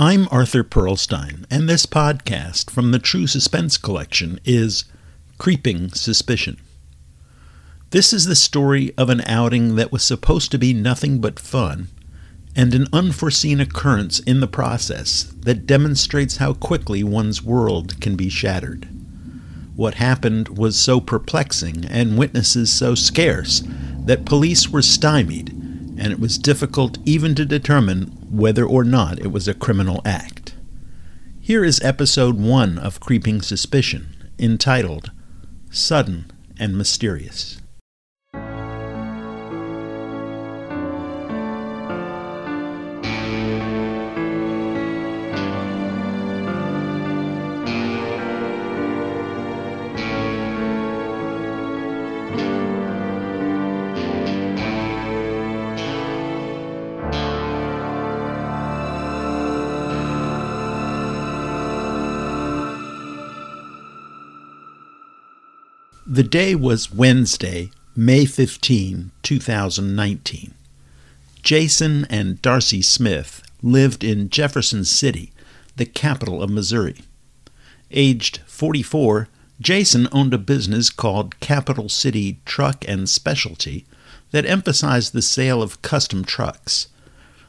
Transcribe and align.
I'm 0.00 0.28
Arthur 0.30 0.62
Perlstein, 0.62 1.44
and 1.50 1.68
this 1.68 1.84
podcast 1.84 2.70
from 2.70 2.92
the 2.92 3.00
True 3.00 3.26
Suspense 3.26 3.76
Collection 3.76 4.38
is 4.44 4.84
Creeping 5.38 5.88
Suspicion. 5.88 6.60
This 7.90 8.12
is 8.12 8.26
the 8.26 8.36
story 8.36 8.94
of 8.96 9.10
an 9.10 9.22
outing 9.22 9.74
that 9.74 9.90
was 9.90 10.04
supposed 10.04 10.52
to 10.52 10.58
be 10.58 10.72
nothing 10.72 11.20
but 11.20 11.40
fun, 11.40 11.88
and 12.54 12.72
an 12.74 12.86
unforeseen 12.92 13.58
occurrence 13.58 14.20
in 14.20 14.38
the 14.38 14.46
process 14.46 15.34
that 15.40 15.66
demonstrates 15.66 16.36
how 16.36 16.54
quickly 16.54 17.02
one's 17.02 17.42
world 17.42 18.00
can 18.00 18.14
be 18.14 18.28
shattered. 18.28 18.88
What 19.74 19.94
happened 19.94 20.56
was 20.56 20.78
so 20.78 21.00
perplexing 21.00 21.84
and 21.86 22.16
witnesses 22.16 22.72
so 22.72 22.94
scarce 22.94 23.64
that 24.04 24.24
police 24.24 24.68
were 24.68 24.80
stymied 24.80 25.52
and 25.98 26.12
it 26.12 26.20
was 26.20 26.38
difficult 26.38 26.98
even 27.04 27.34
to 27.34 27.44
determine 27.44 28.16
whether 28.30 28.64
or 28.64 28.84
not 28.84 29.18
it 29.18 29.32
was 29.32 29.48
a 29.48 29.54
criminal 29.54 30.00
act. 30.04 30.54
Here 31.40 31.64
is 31.64 31.80
episode 31.82 32.38
one 32.38 32.78
of 32.78 33.00
Creeping 33.00 33.40
Suspicion, 33.42 34.30
entitled 34.38 35.10
Sudden 35.70 36.30
and 36.58 36.76
Mysterious. 36.76 37.57
The 66.18 66.24
day 66.24 66.56
was 66.56 66.92
Wednesday, 66.92 67.70
May 67.94 68.24
15, 68.24 69.12
2019. 69.22 70.54
Jasen 71.44 72.06
and 72.10 72.42
Darcy 72.42 72.82
Smith 72.82 73.40
lived 73.62 74.02
in 74.02 74.28
Jefferson 74.28 74.84
City, 74.84 75.30
the 75.76 75.86
capital 75.86 76.42
of 76.42 76.50
Missouri. 76.50 76.96
Aged 77.92 78.40
44, 78.48 79.28
Jasen 79.62 80.08
owned 80.10 80.34
a 80.34 80.38
business 80.38 80.90
called 80.90 81.38
Capital 81.38 81.88
City 81.88 82.40
Truck 82.44 82.84
and 82.88 83.08
Specialty 83.08 83.86
that 84.32 84.44
emphasized 84.44 85.12
the 85.12 85.22
sale 85.22 85.62
of 85.62 85.82
custom 85.82 86.24
trucks. 86.24 86.88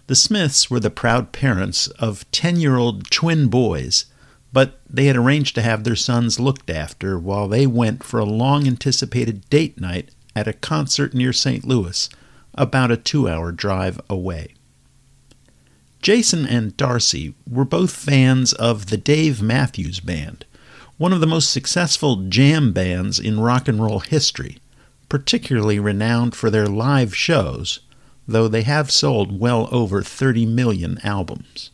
The 0.06 0.16
Smiths 0.16 0.70
were 0.70 0.80
the 0.80 0.92
proud 0.92 1.32
parents 1.32 1.88
of 1.98 2.30
10 2.30 2.60
year 2.60 2.76
old 2.76 3.10
twin 3.10 3.48
boys 3.48 4.06
but 4.52 4.80
they 4.90 5.06
had 5.06 5.16
arranged 5.16 5.56
to 5.56 5.62
have 5.62 5.84
their 5.84 5.96
sons 5.96 6.40
looked 6.40 6.70
after 6.70 7.20
while 7.20 7.48
they 7.48 7.68
went 7.68 8.04
for 8.04 8.20
a 8.20 8.26
long 8.26 8.68
anticipated 8.68 9.48
date 9.50 9.80
night 9.80 10.10
at 10.36 10.48
a 10.48 10.54
concert 10.54 11.14
near 11.14 11.34
St. 11.34 11.66
Louis, 11.66 12.10
about 12.56 12.92
a 12.92 12.98
two 12.98 13.28
hour 13.28 13.52
drive 13.52 14.00
away. 14.10 14.56
Jasen 16.02 16.46
and 16.46 16.76
Darcy 16.78 17.36
were 17.50 17.66
both 17.66 17.92
fans 17.92 18.54
of 18.54 18.88
the 18.88 18.98
Dave 18.98 19.42
Matthews 19.42 20.00
Band, 20.00 20.46
one 20.98 21.14
of 21.14 21.20
the 21.20 21.28
most 21.28 21.52
successful 21.52 22.24
jam 22.28 22.72
bands 22.74 23.20
in 23.20 23.40
rock 23.40 23.68
and 23.68 23.82
roll 23.82 24.00
history, 24.00 24.58
particularly 25.10 25.80
renowned 25.80 26.36
for 26.36 26.50
their 26.50 26.68
live 26.68 27.16
shows, 27.16 27.82
though 28.28 28.48
they 28.48 28.64
have 28.64 28.92
sold 28.92 29.40
well 29.40 29.68
over 29.72 30.02
30 30.02 30.46
million 30.46 31.00
albums. 31.04 31.72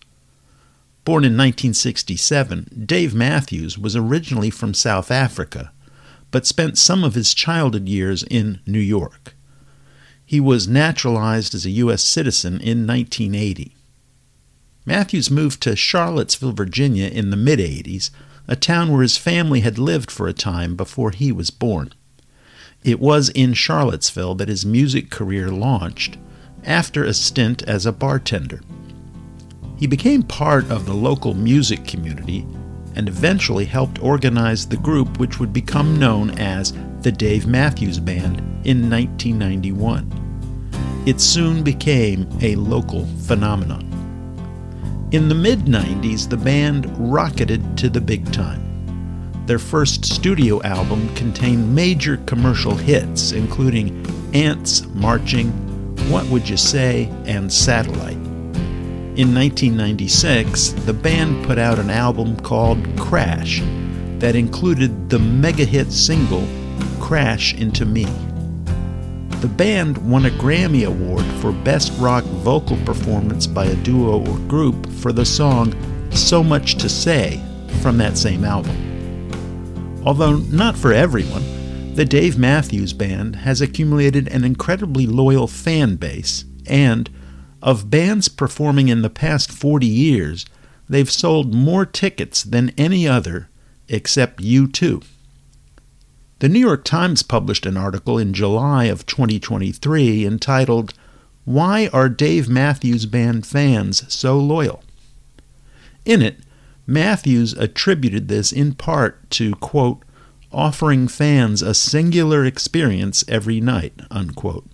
Born 1.06 1.24
in 1.24 1.34
1967, 1.34 2.84
Dave 2.88 3.14
Matthews 3.14 3.78
was 3.78 3.96
originally 3.96 4.50
from 4.50 4.74
South 4.74 5.12
Africa, 5.12 5.72
but 6.32 6.48
spent 6.48 6.80
some 6.80 7.04
of 7.04 7.14
his 7.14 7.36
childhood 7.36 7.88
years 7.88 8.24
in 8.24 8.60
New 8.66 8.80
York. 8.80 9.36
He 10.26 10.40
was 10.40 10.68
naturalized 10.68 11.54
as 11.54 11.64
a 11.64 11.70
U.S. 11.70 12.04
citizen 12.04 12.54
in 12.54 12.88
1980. 12.88 13.76
Matthews 14.84 15.30
moved 15.30 15.62
to 15.62 15.76
Charlottesville, 15.76 16.54
Virginia 16.54 17.08
in 17.08 17.30
the 17.30 17.38
mid 17.38 17.60
80s, 17.60 18.10
a 18.48 18.56
town 18.56 18.92
where 18.92 19.04
his 19.04 19.16
family 19.16 19.60
had 19.60 19.78
lived 19.78 20.10
for 20.10 20.28
a 20.28 20.34
time 20.34 20.76
before 20.76 21.12
he 21.12 21.32
was 21.32 21.52
born. 21.52 21.94
It 22.84 23.00
was 23.00 23.30
in 23.30 23.54
Charlottesville 23.54 24.34
that 24.36 24.50
his 24.50 24.66
music 24.66 25.12
career 25.12 25.50
launched 25.50 26.18
after 26.64 27.04
a 27.04 27.14
stint 27.14 27.62
as 27.64 27.86
a 27.86 27.92
bartender. 27.92 28.62
He 29.78 29.88
became 29.88 30.24
part 30.24 30.70
of 30.72 30.86
the 30.86 30.94
local 30.94 31.34
music 31.34 31.86
community 31.86 32.48
and 32.96 33.10
eventually 33.10 33.66
helped 33.66 34.02
organize 34.02 34.66
the 34.66 34.78
group 34.78 35.20
which 35.20 35.40
would 35.40 35.52
become 35.52 36.00
known 36.00 36.30
as 36.40 36.74
the 37.02 37.12
Dave 37.12 37.46
Matthews 37.46 38.00
Band 38.00 38.38
in 38.66 38.90
1991. 38.90 41.04
It 41.06 41.20
soon 41.20 41.62
became 41.62 42.28
a 42.42 42.56
local 42.56 43.06
phenomenon. 43.28 43.92
In 45.12 45.30
the 45.30 45.36
mid 45.36 45.66
90s, 45.66 46.28
the 46.28 46.38
band 46.38 46.92
rocketed 46.98 47.78
to 47.78 47.90
the 47.90 48.02
big 48.02 48.32
time. 48.32 48.64
Their 49.46 49.60
first 49.60 50.06
studio 50.06 50.64
album 50.64 51.14
contained 51.16 51.76
major 51.76 52.18
commercial 52.26 52.76
hits, 52.76 53.34
including 53.34 54.04
Ants 54.34 54.88
Marching, 54.88 55.52
What 56.10 56.26
Would 56.28 56.50
You 56.50 56.58
Say, 56.58 57.12
and 57.26 57.54
Satellite. 57.54 58.25
In 59.18 59.34
1996, 59.34 60.72
the 60.86 60.92
band 60.92 61.46
put 61.46 61.58
out 61.58 61.80
an 61.80 61.90
album 61.90 62.38
called 62.42 62.86
Crash 63.00 63.62
that 64.20 64.36
included 64.36 65.10
the 65.10 65.20
mega 65.20 65.64
hit 65.64 65.94
single 65.94 66.46
Crash 67.00 67.54
Into 67.54 67.86
Me. 67.86 68.04
The 69.40 69.48
band 69.48 69.98
won 70.00 70.26
a 70.26 70.32
Grammy 70.32 70.86
Award 70.86 71.24
for 71.40 71.54
Best 71.54 71.94
Rock 71.98 72.26
Vocal 72.26 72.76
Performance 72.84 73.48
by 73.48 73.68
a 73.68 73.76
Duo 73.84 74.20
or 74.20 74.38
Group 74.50 74.92
for 74.96 75.14
the 75.14 75.26
song 75.26 75.74
So 76.12 76.44
Much 76.44 76.76
to 76.76 76.90
Say 76.90 77.42
from 77.82 77.98
that 78.00 78.18
same 78.18 78.44
album. 78.44 78.76
Although 80.06 80.40
not 80.52 80.76
for 80.76 80.92
everyone, 80.92 81.96
the 81.96 82.04
Dave 82.04 82.38
Matthews 82.38 82.92
Band 82.92 83.38
has 83.38 83.62
accumulated 83.62 84.28
an 84.28 84.44
incredibly 84.44 85.08
loyal 85.08 85.48
fan 85.48 85.96
base 85.96 86.44
and 86.66 87.10
of 87.66 87.90
bands 87.90 88.28
performing 88.28 88.90
in 88.90 89.02
the 89.02 89.10
past 89.10 89.52
40 89.52 89.88
years, 89.88 90.46
they've 90.88 91.12
sold 91.12 91.54
more 91.54 91.84
tickets 91.84 92.44
than 92.44 92.72
any 92.78 93.08
other 93.08 93.50
except 93.90 94.44
U2. 94.44 95.04
The 96.40 96.50
New 96.50 96.60
York 96.60 96.84
Times 96.84 97.24
published 97.24 97.66
an 97.66 97.76
article 97.76 98.20
in 98.20 98.34
July 98.34 98.86
of 98.86 99.08
2023 99.08 100.26
entitled, 100.26 100.94
Why 101.44 101.90
Are 101.92 102.08
Dave 102.08 102.48
Matthews 102.48 103.08
Band 103.08 103.48
Fans 103.48 104.14
So 104.14 104.38
Loyal? 104.38 104.84
In 106.06 106.22
it, 106.22 106.38
Matthews 106.86 107.54
attributed 107.54 108.28
this 108.28 108.52
in 108.52 108.76
part 108.76 109.28
to, 109.32 109.56
quote, 109.56 110.04
offering 110.52 111.08
fans 111.08 111.64
a 111.64 111.74
singular 111.74 112.46
experience 112.46 113.26
every 113.28 113.60
night, 113.60 113.94
unquote. 114.12 114.68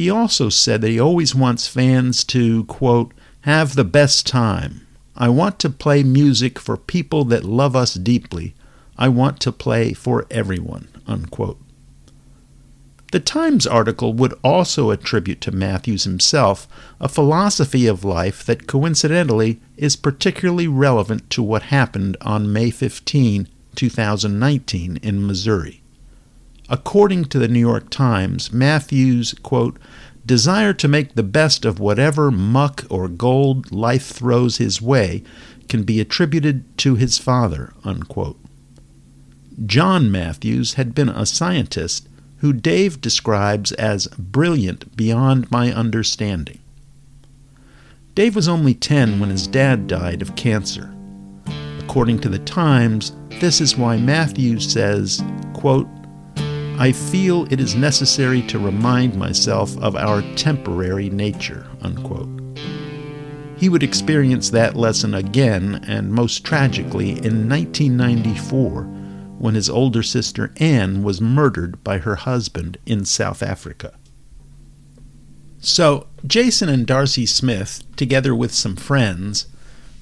He 0.00 0.08
also 0.08 0.48
said 0.48 0.80
that 0.80 0.88
he 0.88 0.98
always 0.98 1.34
wants 1.34 1.66
fans 1.66 2.24
to, 2.24 2.64
quote, 2.64 3.12
have 3.42 3.74
the 3.74 3.84
best 3.84 4.26
time. 4.26 4.86
I 5.14 5.28
want 5.28 5.58
to 5.58 5.68
play 5.68 6.02
music 6.02 6.58
for 6.58 6.78
people 6.78 7.26
that 7.26 7.44
love 7.44 7.76
us 7.76 7.92
deeply. 7.92 8.54
I 8.96 9.10
want 9.10 9.40
to 9.40 9.52
play 9.52 9.92
for 9.92 10.26
everyone, 10.30 10.88
unquote. 11.06 11.60
The 13.12 13.20
Times 13.20 13.66
article 13.66 14.14
would 14.14 14.32
also 14.42 14.90
attribute 14.90 15.42
to 15.42 15.52
Matthews 15.52 16.04
himself 16.04 16.66
a 16.98 17.06
philosophy 17.06 17.86
of 17.86 18.02
life 18.02 18.42
that 18.46 18.66
coincidentally 18.66 19.60
is 19.76 19.96
particularly 19.96 20.66
relevant 20.66 21.28
to 21.28 21.42
what 21.42 21.64
happened 21.64 22.16
on 22.22 22.54
May 22.54 22.70
15, 22.70 23.48
2019, 23.74 24.96
in 25.02 25.26
Missouri. 25.26 25.79
According 26.70 27.24
to 27.26 27.40
the 27.40 27.48
New 27.48 27.58
York 27.58 27.90
Times, 27.90 28.52
Matthews, 28.52 29.34
quote, 29.42 29.76
desire 30.24 30.72
to 30.74 30.86
make 30.86 31.14
the 31.14 31.24
best 31.24 31.64
of 31.64 31.80
whatever 31.80 32.30
muck 32.30 32.84
or 32.88 33.08
gold 33.08 33.72
life 33.72 34.06
throws 34.06 34.58
his 34.58 34.80
way 34.80 35.24
can 35.68 35.82
be 35.82 36.00
attributed 36.00 36.78
to 36.78 36.94
his 36.94 37.18
father, 37.18 37.72
unquote. 37.84 38.38
John 39.66 40.12
Matthews 40.12 40.74
had 40.74 40.94
been 40.94 41.08
a 41.08 41.26
scientist 41.26 42.08
who 42.36 42.52
Dave 42.52 43.00
describes 43.00 43.72
as 43.72 44.06
brilliant 44.16 44.96
beyond 44.96 45.50
my 45.50 45.72
understanding. 45.72 46.60
Dave 48.14 48.36
was 48.36 48.48
only 48.48 48.74
10 48.74 49.18
when 49.18 49.30
his 49.30 49.48
dad 49.48 49.88
died 49.88 50.22
of 50.22 50.36
cancer. 50.36 50.94
According 51.80 52.20
to 52.20 52.28
the 52.28 52.38
Times, 52.38 53.12
this 53.40 53.60
is 53.60 53.76
why 53.76 53.96
Matthews 53.96 54.70
says, 54.70 55.22
quote, 55.52 55.88
I 56.80 56.92
feel 56.92 57.46
it 57.52 57.60
is 57.60 57.74
necessary 57.74 58.40
to 58.46 58.58
remind 58.58 59.14
myself 59.14 59.76
of 59.82 59.96
our 59.96 60.22
temporary 60.34 61.10
nature. 61.10 61.66
Unquote. 61.82 62.58
He 63.58 63.68
would 63.68 63.82
experience 63.82 64.48
that 64.48 64.76
lesson 64.76 65.12
again, 65.12 65.84
and 65.86 66.10
most 66.10 66.42
tragically, 66.42 67.10
in 67.10 67.46
1994, 67.46 68.84
when 69.38 69.54
his 69.56 69.68
older 69.68 70.02
sister 70.02 70.54
Anne 70.56 71.02
was 71.02 71.20
murdered 71.20 71.84
by 71.84 71.98
her 71.98 72.16
husband 72.16 72.78
in 72.86 73.04
South 73.04 73.42
Africa. 73.42 73.92
So, 75.58 76.06
Jasen 76.26 76.70
and 76.70 76.86
Darcy 76.86 77.26
Smith, 77.26 77.84
together 77.96 78.34
with 78.34 78.54
some 78.54 78.76
friends, 78.76 79.48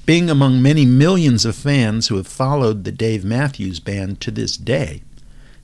being 0.07 0.31
among 0.31 0.63
many 0.63 0.87
millions 0.87 1.45
of 1.45 1.57
fans 1.57 2.07
who 2.07 2.17
have 2.19 2.29
followed 2.29 2.85
the 2.85 2.93
Dave 2.93 3.25
Matthews 3.25 3.81
Band 3.81 4.21
to 4.21 4.31
this 4.31 4.57
day, 4.57 5.03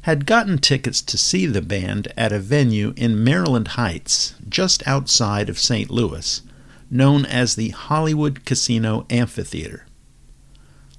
had 0.04 0.26
gotten 0.26 0.58
tickets 0.58 1.00
to 1.00 1.16
see 1.16 1.46
the 1.46 1.62
band 1.62 2.12
at 2.14 2.30
a 2.30 2.38
venue 2.38 2.92
in 2.94 3.24
Maryland 3.24 3.68
Heights, 3.68 4.34
just 4.46 4.86
outside 4.86 5.48
of 5.48 5.58
St. 5.58 5.90
Louis, 5.90 6.42
known 6.90 7.24
as 7.24 7.54
the 7.54 7.70
Hollywood 7.70 8.44
Casino 8.44 9.06
Amphitheater. 9.08 9.86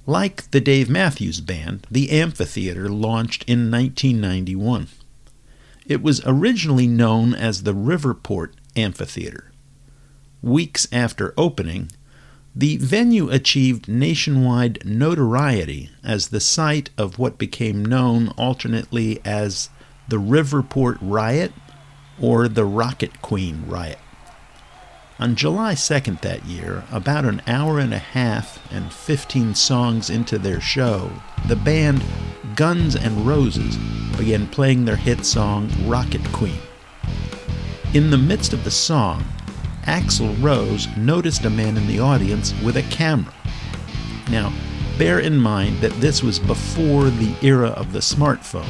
Like 0.06 0.50
the 0.50 0.60
Dave 0.60 0.90
Matthews 0.90 1.40
Band, 1.40 1.86
the 1.88 2.10
amphitheater 2.10 2.88
launched 2.88 3.44
in 3.46 3.70
1991. 3.70 4.88
It 5.86 6.02
was 6.02 6.20
originally 6.26 6.88
known 6.88 7.32
as 7.32 7.62
the 7.62 7.74
Riverport 7.74 8.54
Amphitheater. 8.74 9.52
Weeks 10.42 10.88
after 10.90 11.32
opening, 11.38 11.92
the 12.58 12.78
venue 12.78 13.28
achieved 13.28 13.86
nationwide 13.86 14.82
notoriety 14.82 15.90
as 16.02 16.28
the 16.28 16.40
site 16.40 16.88
of 16.96 17.18
what 17.18 17.36
became 17.36 17.84
known 17.84 18.28
alternately 18.38 19.20
as 19.26 19.68
the 20.08 20.16
Riverport 20.16 20.96
Riot 21.02 21.52
or 22.18 22.48
the 22.48 22.64
Rocket 22.64 23.20
Queen 23.20 23.64
Riot. 23.66 23.98
On 25.18 25.36
July 25.36 25.74
2nd 25.74 26.22
that 26.22 26.46
year, 26.46 26.84
about 26.90 27.26
an 27.26 27.42
hour 27.46 27.78
and 27.78 27.92
a 27.92 27.98
half 27.98 28.58
and 28.72 28.90
15 28.90 29.54
songs 29.54 30.08
into 30.08 30.38
their 30.38 30.60
show, 30.60 31.10
the 31.48 31.56
band 31.56 32.02
Guns 32.54 32.96
N' 32.96 33.26
Roses 33.26 33.76
began 34.16 34.46
playing 34.46 34.86
their 34.86 34.96
hit 34.96 35.26
song 35.26 35.70
Rocket 35.84 36.24
Queen. 36.32 36.58
In 37.92 38.10
the 38.10 38.18
midst 38.18 38.54
of 38.54 38.64
the 38.64 38.70
song, 38.70 39.24
Axl 39.86 40.42
Rose 40.42 40.88
noticed 40.96 41.44
a 41.44 41.50
man 41.50 41.76
in 41.76 41.86
the 41.86 42.00
audience 42.00 42.52
with 42.60 42.76
a 42.76 42.82
camera. 42.82 43.32
Now, 44.28 44.52
bear 44.98 45.20
in 45.20 45.38
mind 45.38 45.80
that 45.80 45.92
this 46.00 46.24
was 46.24 46.40
before 46.40 47.04
the 47.04 47.34
era 47.40 47.68
of 47.68 47.92
the 47.92 48.00
smartphone, 48.00 48.66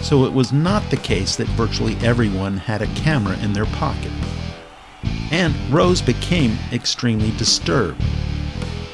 so 0.00 0.24
it 0.24 0.32
was 0.32 0.52
not 0.52 0.88
the 0.90 0.96
case 0.96 1.34
that 1.36 1.48
virtually 1.48 1.96
everyone 1.96 2.56
had 2.56 2.82
a 2.82 2.94
camera 2.94 3.36
in 3.38 3.52
their 3.52 3.66
pocket. 3.66 4.12
And 5.32 5.56
Rose 5.72 6.00
became 6.00 6.56
extremely 6.72 7.32
disturbed. 7.32 8.00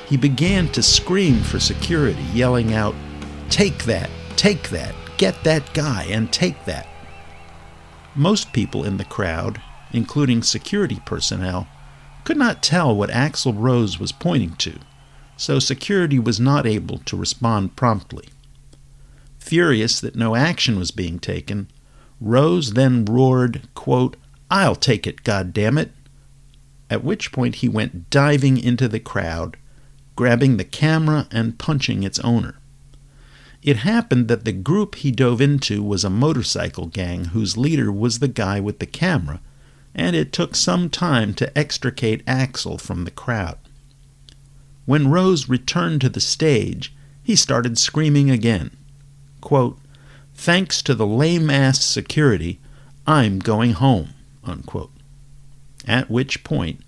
He 0.09 0.17
began 0.17 0.69
to 0.69 0.83
scream 0.83 1.41
for 1.43 1.61
security, 1.61 2.23
yelling 2.33 2.73
out, 2.73 2.95
Take 3.51 3.85
that, 3.85 4.09
take 4.37 4.71
that, 4.71 4.95
get 5.19 5.45
that 5.45 5.75
guy, 5.75 6.05
and 6.05 6.33
take 6.33 6.65
that. 6.65 6.89
Most 8.15 8.55
people 8.55 8.85
in 8.85 8.97
the 8.97 9.05
crowd 9.05 9.61
including 9.93 10.43
security 10.43 11.01
personnel, 11.05 11.69
could 12.25 12.37
not 12.37 12.63
tell 12.63 12.95
what 12.95 13.11
Axl 13.11 13.55
Rose 13.57 13.99
was 13.99 14.13
pointing 14.13 14.55
to, 14.57 14.79
so 15.37 15.59
security 15.59 16.19
was 16.19 16.39
not 16.39 16.67
able 16.67 16.99
to 16.99 17.17
respond 17.17 17.77
promptly. 17.77 18.29
Furious 19.39 20.01
that 20.01 20.15
no 20.15 20.37
action 20.37 20.79
was 20.79 20.91
being 20.91 21.19
taken, 21.19 21.69
Rose 22.21 22.75
then 22.75 23.05
roared, 23.05 23.67
quote, 23.75 24.17
I'll 24.51 24.77
take 24.77 25.07
it, 25.07 25.23
goddammit! 25.25 25.91
At 26.91 27.05
which 27.05 27.33
point 27.33 27.57
he 27.57 27.69
went 27.69 28.11
diving 28.11 28.59
into 28.59 28.89
the 28.89 29.01
crowd, 29.01 29.57
grabbing 30.17 30.57
the 30.57 30.65
camera 30.65 31.27
and 31.31 31.59
punching 31.59 32.03
its 32.03 32.19
owner. 32.21 32.57
It 33.63 33.79
happened 33.79 34.29
that 34.29 34.45
the 34.45 34.53
group 34.53 34.97
he 34.97 35.11
dove 35.11 35.41
into 35.41 35.83
was 35.83 36.05
a 36.05 36.11
motorcycle 36.11 36.87
gang 36.87 37.27
whose 37.27 37.57
leader 37.57 37.93
was 37.93 38.19
the 38.19 38.29
guy 38.29 38.61
with 38.61 38.79
the 38.79 38.87
camera 38.87 39.41
and 39.95 40.15
it 40.15 40.33
took 40.33 40.55
some 40.55 40.89
time 40.89 41.35
to 41.35 41.59
extricate 41.59 42.25
Axl 42.27 42.81
from 42.81 43.05
the 43.05 43.11
crowd. 43.11 43.59
When 44.87 45.09
Rose 45.09 45.49
returned 45.49 46.01
to 46.01 46.09
the 46.09 46.21
stage, 46.21 46.95
he 47.23 47.37
started 47.37 47.79
screaming 47.79 48.31
again. 48.31 48.77
Quote, 49.41 49.79
Thanks 50.35 50.83
to 50.83 50.95
the 50.95 51.07
lame 51.07 51.51
ass 51.51 51.85
security, 51.85 52.61
I'm 53.07 53.39
going 53.39 53.73
home. 53.73 54.11
Unquote. 54.43 54.93
At 55.87 56.11
which 56.11 56.45
point, 56.45 56.81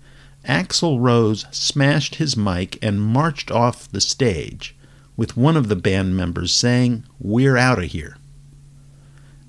Axl 0.47 0.99
Rose 0.99 1.45
smashed 1.51 2.15
his 2.15 2.35
mic 2.35 2.77
and 2.81 3.01
marched 3.01 3.51
off 3.51 3.89
the 3.91 4.01
stage, 4.01 4.75
with 5.15 5.37
one 5.37 5.55
of 5.55 5.69
the 5.69 5.75
band 5.75 6.17
members 6.17 6.51
saying, 6.51 7.05
We're 7.19 7.57
out 7.57 7.79
of 7.79 7.91
here. 7.91 8.17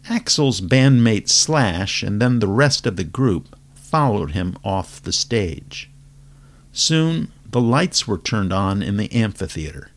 Axl's 0.09 0.61
bandmate 0.61 1.31
Slash 1.31 2.03
and 2.03 2.21
then 2.21 2.39
the 2.39 2.47
rest 2.47 2.87
of 2.87 2.97
the 2.97 3.05
group 3.05 3.57
followed 3.75 4.33
him 4.33 4.59
off 4.63 5.03
the 5.03 5.13
stage. 5.13 5.89
Soon 6.73 7.31
the 7.51 7.61
lights 7.61 8.07
were 8.07 8.19
turned 8.19 8.53
on 8.53 8.83
in 8.83 8.99
the 8.99 9.11
amphitheater. 9.13 9.91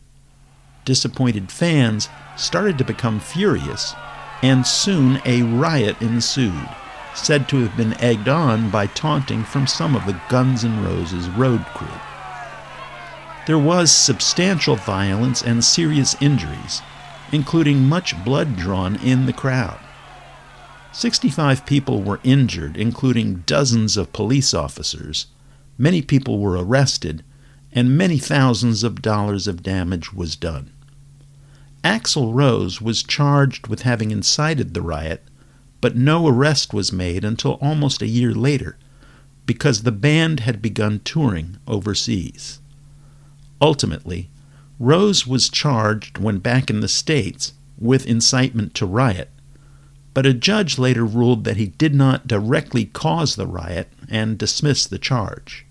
Disappointed 0.86 1.52
fans 1.52 2.08
started 2.36 2.78
to 2.78 2.84
become 2.84 3.20
furious, 3.20 3.94
and 4.42 4.66
soon 4.66 5.20
a 5.26 5.42
riot 5.42 6.00
ensued, 6.00 6.68
said 7.14 7.48
to 7.48 7.56
have 7.64 7.76
been 7.76 7.92
egged 7.94 8.28
on 8.28 8.70
by 8.70 8.86
taunting 8.86 9.44
from 9.44 9.66
some 9.66 9.94
of 9.94 10.06
the 10.06 10.18
Guns 10.30 10.64
N' 10.64 10.82
Roses 10.82 11.28
road 11.30 11.66
crew. 11.74 11.88
There 13.46 13.58
was 13.58 13.90
substantial 13.90 14.76
violence 14.76 15.42
and 15.42 15.62
serious 15.62 16.16
injuries, 16.22 16.80
including 17.32 17.84
much 17.84 18.14
blood 18.24 18.56
drawn 18.56 18.96
in 18.96 19.26
the 19.26 19.32
crowd. 19.34 19.80
65 20.92 21.66
people 21.66 22.02
were 22.02 22.20
injured, 22.24 22.76
including 22.76 23.44
dozens 23.46 23.96
of 23.96 24.12
police 24.12 24.54
officers. 24.54 25.26
Many 25.76 26.02
people 26.02 26.38
were 26.38 26.56
arrested, 26.56 27.22
and 27.72 27.96
many 27.96 28.18
thousands 28.18 28.82
of 28.82 29.02
dollars 29.02 29.46
of 29.46 29.62
damage 29.62 30.12
was 30.12 30.34
done. 30.34 30.70
Axl 31.84 32.34
Rose 32.34 32.80
was 32.80 33.02
charged 33.02 33.68
with 33.68 33.82
having 33.82 34.10
incited 34.10 34.74
the 34.74 34.82
riot, 34.82 35.22
but 35.80 35.96
no 35.96 36.26
arrest 36.26 36.74
was 36.74 36.92
made 36.92 37.24
until 37.24 37.52
almost 37.60 38.02
a 38.02 38.06
year 38.06 38.34
later 38.34 38.76
because 39.46 39.82
the 39.82 39.92
band 39.92 40.40
had 40.40 40.60
begun 40.60 41.00
touring 41.04 41.56
overseas. 41.66 42.60
Ultimately, 43.60 44.28
Rose 44.78 45.26
was 45.26 45.48
charged 45.48 46.18
when 46.18 46.38
back 46.38 46.68
in 46.68 46.80
the 46.80 46.88
States 46.88 47.52
with 47.78 48.06
incitement 48.06 48.74
to 48.74 48.84
riot 48.84 49.30
but 50.18 50.26
a 50.26 50.34
judge 50.34 50.80
later 50.80 51.04
ruled 51.04 51.44
that 51.44 51.58
he 51.58 51.66
did 51.66 51.94
not 51.94 52.26
directly 52.26 52.86
cause 52.86 53.36
the 53.36 53.46
riot 53.46 53.86
and 54.08 54.36
dismissed 54.36 54.90
the 54.90 54.98
charge. 54.98 55.64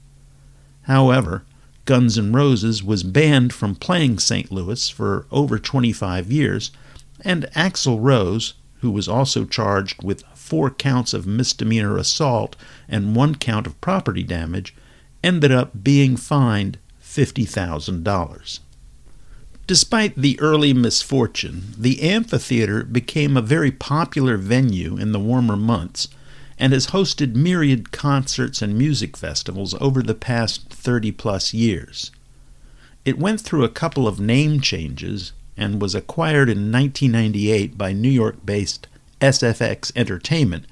However, 0.83 1.43
Guns 1.83 2.17
N' 2.17 2.31
Roses 2.31 2.81
was 2.81 3.03
banned 3.03 3.51
from 3.51 3.75
playing 3.75 4.19
St. 4.19 4.49
Louis 4.49 4.87
for 4.87 5.25
over 5.31 5.59
25 5.59 6.31
years, 6.31 6.71
and 7.19 7.43
Axl 7.57 7.99
Rose, 8.01 8.53
who 8.75 8.89
was 8.89 9.09
also 9.09 9.43
charged 9.43 10.01
with 10.01 10.23
four 10.33 10.69
counts 10.69 11.13
of 11.13 11.27
misdemeanor 11.27 11.97
assault 11.97 12.55
and 12.87 13.17
one 13.17 13.35
count 13.35 13.67
of 13.67 13.81
property 13.81 14.23
damage, 14.23 14.73
ended 15.25 15.51
up 15.51 15.83
being 15.83 16.15
fined 16.15 16.77
$50,000. 17.03 18.59
Despite 19.67 20.15
the 20.15 20.39
early 20.39 20.71
misfortune, 20.71 21.73
the 21.77 22.01
amphitheater 22.01 22.85
became 22.85 23.35
a 23.35 23.41
very 23.41 23.69
popular 23.69 24.37
venue 24.37 24.95
in 24.95 25.11
the 25.11 25.19
warmer 25.19 25.57
months 25.57 26.07
and 26.57 26.71
has 26.71 26.87
hosted 26.87 27.35
myriad 27.35 27.91
concerts 27.91 28.61
and 28.61 28.77
music 28.77 29.17
festivals 29.17 29.75
over 29.81 30.01
the 30.01 30.15
past 30.15 30.69
30 30.69 31.11
plus 31.11 31.53
years. 31.53 32.11
It 33.03 33.19
went 33.19 33.41
through 33.41 33.65
a 33.65 33.69
couple 33.69 34.07
of 34.07 34.21
name 34.21 34.61
changes 34.61 35.33
and 35.57 35.81
was 35.81 35.93
acquired 35.93 36.47
in 36.47 36.71
1998 36.71 37.77
by 37.77 37.91
New 37.91 38.07
York 38.07 38.45
based 38.45 38.87
SFX 39.19 39.91
Entertainment, 39.97 40.63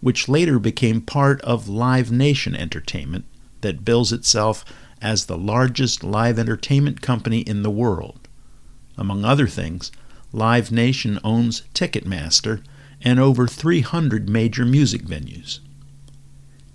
which 0.00 0.28
later 0.28 0.60
became 0.60 1.00
part 1.00 1.40
of 1.40 1.68
Live 1.68 2.12
Nation 2.12 2.54
Entertainment, 2.54 3.24
that 3.62 3.84
bills 3.84 4.12
itself 4.12 4.64
as 5.02 5.26
the 5.26 5.36
largest 5.36 6.04
live 6.04 6.38
entertainment 6.38 7.00
company 7.00 7.40
in 7.40 7.64
the 7.64 7.70
world. 7.70 8.23
Among 8.96 9.24
other 9.24 9.46
things, 9.46 9.90
Live 10.32 10.70
Nation 10.72 11.18
owns 11.24 11.62
Ticketmaster 11.74 12.62
and 13.02 13.20
over 13.20 13.46
300 13.46 14.28
major 14.28 14.64
music 14.64 15.02
venues. 15.02 15.60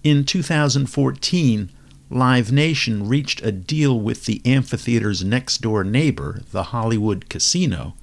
In 0.04 0.24
2014, 0.24 1.72
Live 2.10 2.52
Nation 2.52 3.08
reached 3.08 3.44
a 3.44 3.52
deal 3.52 4.00
with 4.00 4.26
the 4.26 4.42
amphitheater's 4.46 5.24
next 5.24 5.62
door 5.62 5.84
neighbor, 5.84 6.42
the 6.52 6.64
Hollywood 6.64 7.30
Casino, 7.30 7.96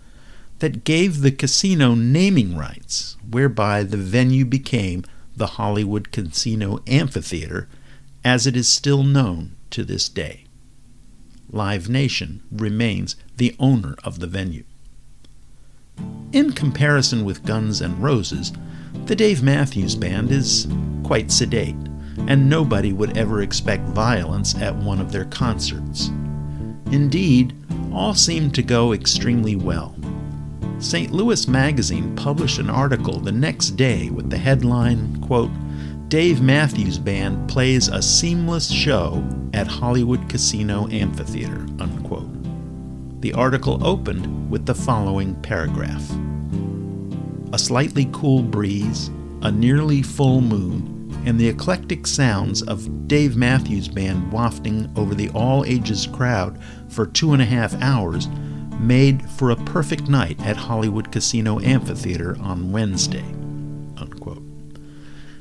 that 0.59 0.85
gave 0.85 1.21
the 1.21 1.33
casino 1.33 1.95
naming 1.95 2.57
rights, 2.57 3.17
whereby 3.29 3.83
the 3.83 3.97
venue 3.97 4.45
became 4.45 5.05
the 5.37 5.47
Hollywood 5.47 6.13
Casino 6.13 6.81
Amphitheater, 6.87 7.69
as 8.25 8.47
it 8.47 8.57
is 8.57 8.69
still 8.69 9.03
known 9.03 9.57
to 9.71 9.85
this 9.85 10.09
day. 10.09 10.45
Live 11.51 11.89
Nation 11.89 12.43
remains 12.51 13.17
the 13.37 13.55
owner 13.59 13.95
of 14.05 14.19
the 14.21 14.27
venue. 14.27 14.65
In 16.33 16.53
comparison 16.53 17.25
with 17.25 17.45
Guns 17.45 17.81
N' 17.81 18.01
Roses, 18.01 18.53
the 19.07 19.17
Dave 19.17 19.43
Matthews 19.43 19.95
Band 19.95 20.31
is 20.31 20.67
quite 21.05 21.31
sedate, 21.31 21.77
and 22.27 22.49
nobody 22.49 22.93
would 22.93 23.17
ever 23.17 23.43
expect 23.43 23.85
violence 23.89 24.55
at 24.57 24.75
one 24.77 25.01
of 25.01 25.13
their 25.13 25.27
concerts. 25.27 26.09
Indeed, 26.91 27.55
all 27.93 28.15
seemed 28.15 28.55
to 28.55 28.63
go 28.63 28.93
extremely 28.93 29.57
well. 29.57 29.95
St. 30.79 31.11
Louis 31.11 31.49
Magazine 31.49 32.15
published 32.17 32.59
an 32.59 32.69
article 32.69 33.19
the 33.19 33.33
next 33.33 33.71
day 33.71 34.11
with 34.11 34.29
the 34.29 34.37
headline, 34.37 35.21
quote, 35.23 35.51
Dave 36.09 36.41
Matthews 36.41 36.99
Band 36.99 37.49
plays 37.49 37.89
a 37.89 38.01
seamless 38.01 38.71
show 38.71 39.27
at 39.55 39.67
Hollywood 39.67 40.29
Casino 40.29 40.87
Amphitheater, 40.89 41.67
unquote. 41.81 42.36
The 43.27 43.33
article 43.33 43.85
opened 43.85 44.49
with 44.49 44.67
the 44.67 44.75
following 44.77 45.35
paragraph 45.43 46.09
A 47.53 47.59
slightly 47.59 48.09
cool 48.13 48.41
breeze, 48.41 49.11
a 49.43 49.51
nearly 49.51 50.01
full 50.01 50.41
moon, 50.41 51.13
and 51.27 51.37
the 51.37 51.49
eclectic 51.49 52.07
sounds 52.07 52.63
of 52.63 53.09
Dave 53.09 53.35
Matthews 53.35 53.89
Band 53.89 54.31
wafting 54.31 54.89
over 54.95 55.13
the 55.13 55.29
all 55.31 55.65
ages 55.65 56.07
crowd 56.07 56.63
for 56.89 57.05
two 57.05 57.33
and 57.33 57.43
a 57.43 57.45
half 57.45 57.75
hours 57.83 58.29
made 58.79 59.29
for 59.29 59.51
a 59.51 59.57
perfect 59.57 60.09
night 60.09 60.41
at 60.47 60.57
Hollywood 60.57 61.11
Casino 61.11 61.59
Amphitheater 61.59 62.37
on 62.41 62.71
Wednesday. 62.71 63.27
Unquote. 63.97 64.45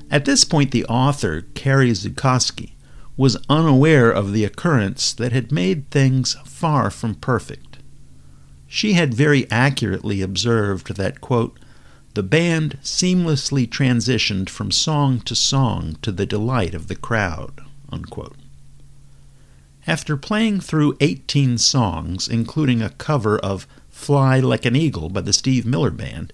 At 0.10 0.26
this 0.26 0.44
point, 0.44 0.72
the 0.72 0.88
author, 0.88 1.42
Carrie 1.54 1.92
Zukowski, 1.92 2.72
was 3.16 3.38
unaware 3.48 4.10
of 4.10 4.34
the 4.34 4.44
occurrence 4.44 5.14
that 5.14 5.32
had 5.32 5.52
made 5.52 5.92
things 5.92 6.36
far 6.46 6.90
from 6.90 7.14
perfect. 7.14 7.65
She 8.76 8.92
had 8.92 9.14
very 9.14 9.50
accurately 9.50 10.22
observed 10.22 10.98
that, 10.98 11.22
quote, 11.22 11.58
the 12.14 12.22
band 12.22 12.78
seamlessly 12.84 13.70
transitioned 13.70 14.50
from 14.50 14.70
song 14.70 15.22
to 15.22 15.34
song 15.34 15.98
to 16.02 16.12
the 16.12 16.26
delight 16.26 16.76
of 16.76 16.88
the 16.88 16.98
crowd. 16.98 17.62
Unquote. 17.90 18.36
After 19.88 20.18
playing 20.18 20.60
through 20.60 20.98
18 21.00 21.58
songs, 21.58 22.28
including 22.28 22.82
a 22.82 22.90
cover 22.90 23.40
of 23.40 23.66
Fly 23.90 24.42
Like 24.42 24.66
an 24.66 24.76
Eagle 24.76 25.08
by 25.08 25.22
the 25.22 25.32
Steve 25.32 25.66
Miller 25.66 25.90
Band, 25.90 26.34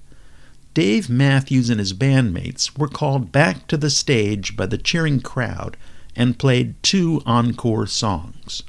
Dave 0.73 1.11
Matthews 1.11 1.69
and 1.69 1.79
his 1.79 1.93
bandmates 1.93 2.75
were 2.75 2.87
called 2.87 3.31
back 3.31 3.67
to 3.67 3.77
the 3.77 3.91
stage 3.91 4.57
by 4.57 4.65
the 4.65 4.79
cheering 4.79 5.19
crowd 5.19 5.77
and 6.15 6.39
played 6.39 6.81
two 6.81 7.21
encore 7.27 7.85
songs. 7.85 8.63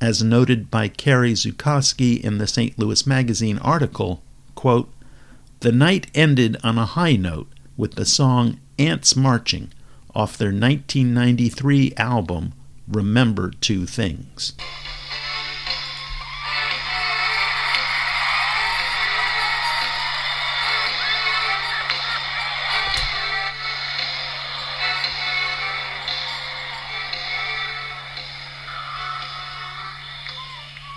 As 0.00 0.22
noted 0.22 0.70
by 0.70 0.88
Carrie 0.88 1.34
Zukowski 1.34 2.18
in 2.18 2.38
the 2.38 2.46
St. 2.46 2.78
Louis 2.78 3.06
Magazine 3.06 3.58
article, 3.58 4.22
quote, 4.54 4.90
the 5.60 5.72
night 5.72 6.06
ended 6.14 6.56
on 6.64 6.78
a 6.78 6.86
high 6.86 7.16
note 7.16 7.48
with 7.76 7.96
the 7.96 8.06
song 8.06 8.58
Ants 8.78 9.14
Marching 9.14 9.70
off 10.14 10.38
their 10.38 10.48
1993 10.48 11.92
album 11.98 12.54
Remember 12.88 13.50
Two 13.50 13.84
Things. 13.84 14.54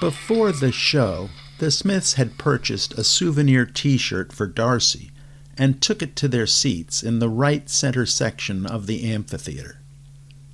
Before 0.04 0.52
the 0.52 0.74
show, 0.74 1.30
the 1.60 1.72
Smiths 1.72 2.16
had 2.16 2.38
purchased 2.38 2.94
a 2.96 3.06
souvenir 3.06 3.66
t 3.66 3.96
shirt 3.96 4.34
for 4.34 4.48
Darcy 4.48 5.12
and 5.58 5.82
took 5.82 6.04
it 6.04 6.18
to 6.18 6.28
their 6.28 6.46
seats 6.46 7.02
in 7.02 7.20
the 7.20 7.30
right 7.30 7.70
center 7.70 8.06
section 8.06 8.66
of 8.66 8.86
the 8.86 9.10
amphitheater. 9.10 9.80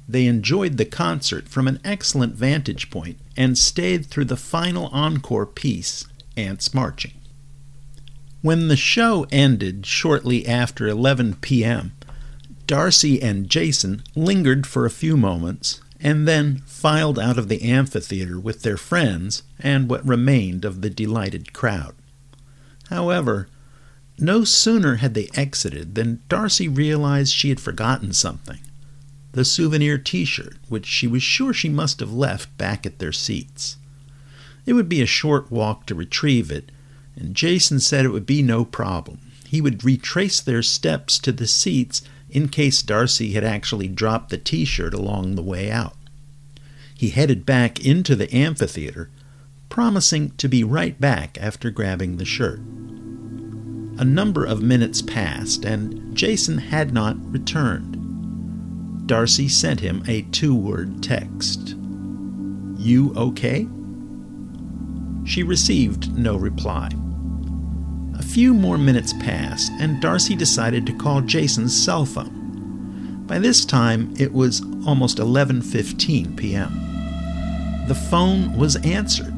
They 0.08 0.28
enjoyed 0.28 0.78
the 0.78 0.86
concert 0.86 1.50
from 1.50 1.68
an 1.68 1.80
excellent 1.84 2.36
vantage 2.36 2.92
point 2.92 3.18
and 3.36 3.58
stayed 3.58 4.06
through 4.06 4.26
the 4.26 4.38
final 4.38 4.86
encore 4.90 5.48
piece, 5.48 6.06
Ants 6.38 6.72
Marching. 6.76 7.16
When 8.44 8.68
the 8.68 8.78
show 8.78 9.26
ended 9.32 9.84
shortly 9.84 10.46
after 10.46 10.88
11 10.88 11.38
p.m., 11.42 11.94
Darcy 12.68 13.20
and 13.20 13.50
Jasen 13.50 14.04
lingered 14.14 14.68
for 14.68 14.86
a 14.86 14.92
few 14.92 15.18
moments 15.18 15.82
and 16.00 16.28
then 16.28 16.64
filed 16.66 17.20
out 17.20 17.38
of 17.38 17.50
the 17.50 17.62
amphitheater 17.62 18.40
with 18.40 18.62
their 18.62 18.78
friends 18.78 19.44
and 19.60 19.90
what 19.90 20.08
remained 20.08 20.64
of 20.64 20.82
the 20.82 20.90
delighted 20.90 21.54
crowd. 21.54 21.94
However, 22.90 23.48
no 24.18 24.44
sooner 24.44 24.96
had 24.96 25.14
they 25.14 25.30
exited 25.36 25.96
than 25.96 26.22
Darcy 26.30 26.68
realized 26.68 27.34
she 27.34 27.50
had 27.50 27.60
forgotten 27.60 28.14
something 28.14 28.60
the 29.32 29.46
souvenir 29.46 29.98
t 29.98 30.26
shirt, 30.26 30.58
which 30.70 30.88
she 30.88 31.06
was 31.06 31.22
sure 31.22 31.54
she 31.54 31.70
must 31.70 32.00
have 32.00 32.12
left 32.12 32.58
back 32.58 32.86
at 32.86 32.98
their 32.98 33.12
seats. 33.12 33.78
It 34.66 34.74
would 34.74 34.90
be 34.90 35.02
a 35.02 35.06
short 35.06 35.52
walk 35.52 35.86
to 35.86 35.96
retrieve 35.96 36.52
it, 36.52 36.72
and 37.16 37.36
Jasen 37.36 37.80
said 37.80 38.06
it 38.06 38.10
would 38.10 38.26
be 38.26 38.42
no 38.42 38.66
problem. 38.66 39.20
He 39.46 39.62
would 39.62 39.84
retrace 39.84 40.42
their 40.42 40.64
steps 40.64 41.20
to 41.20 41.32
the 41.32 41.48
seats 41.48 42.02
in 42.32 42.48
case 42.48 42.82
Darcy 42.82 43.34
had 43.34 43.44
actually 43.44 43.88
dropped 43.88 44.30
the 44.30 44.38
t 44.38 44.66
shirt 44.66 44.94
along 44.94 45.36
the 45.36 45.44
way 45.44 45.72
out. 45.72 45.96
He 46.94 47.10
headed 47.10 47.46
back 47.46 47.84
into 47.84 48.16
the 48.16 48.34
amphitheater, 48.34 49.10
promising 49.70 50.32
to 50.32 50.48
be 50.48 50.64
right 50.64 51.00
back 51.00 51.38
after 51.40 51.70
grabbing 51.70 52.18
the 52.18 52.26
shirt. 52.26 52.60
A 52.60 54.06
number 54.06 54.46
of 54.46 54.62
minutes 54.62 55.02
passed, 55.02 55.66
and 55.66 56.16
Jasen 56.16 56.60
had 56.60 56.94
not 56.94 57.18
returned. 57.32 59.08
Darcy 59.08 59.48
sent 59.48 59.80
him 59.80 60.04
a 60.08 60.22
two 60.32 60.56
word 60.56 61.02
text 61.02 61.76
You 62.78 63.14
okay? 63.16 63.68
She 65.26 65.44
received 65.44 66.18
no 66.18 66.36
reply. 66.36 66.90
A 68.20 68.24
few 68.24 68.54
more 68.54 68.78
minutes 68.78 69.14
passed, 69.14 69.72
and 69.80 70.02
Darcy 70.02 70.36
decided 70.36 70.86
to 70.86 70.94
call 70.94 71.22
Jasen's 71.22 71.76
cell 71.76 72.06
phone. 72.06 73.24
By 73.26 73.40
this 73.40 73.64
time, 73.64 74.14
it 74.20 74.34
was 74.34 74.62
almost 74.86 75.20
11:15 75.20 76.36
p.m. 76.36 77.86
The 77.88 77.96
phone 77.96 78.58
was 78.58 78.76
answered, 78.78 79.34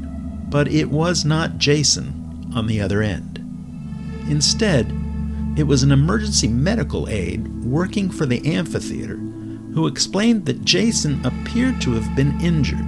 but 0.49 0.67
it 0.67 0.89
was 0.89 1.23
not 1.23 1.59
Jasen 1.59 2.51
on 2.55 2.65
the 2.65 2.81
other 2.81 3.03
end. 3.03 3.37
Instead, 4.27 4.91
it 5.55 5.67
was 5.67 5.83
an 5.83 5.91
emergency 5.91 6.47
medical 6.47 7.07
aide 7.07 7.63
working 7.63 8.09
for 8.09 8.25
the 8.25 8.43
amphitheater 8.51 9.17
who 9.75 9.85
explained 9.85 10.47
that 10.47 10.65
Jasen 10.65 11.23
appeared 11.23 11.79
to 11.81 11.93
have 11.93 12.15
been 12.15 12.39
injured. 12.41 12.87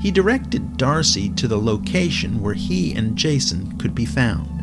He 0.00 0.10
directed 0.10 0.76
Darcy 0.76 1.30
to 1.30 1.48
the 1.48 1.58
location 1.58 2.42
where 2.42 2.54
he 2.54 2.92
and 2.92 3.16
Jasen 3.16 3.78
could 3.78 3.94
be 3.94 4.04
found. 4.04 4.61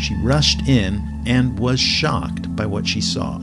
She 0.00 0.14
rushed 0.16 0.68
in 0.68 1.22
and 1.26 1.58
was 1.58 1.80
shocked 1.80 2.54
by 2.54 2.66
what 2.66 2.86
she 2.86 3.00
saw. 3.00 3.38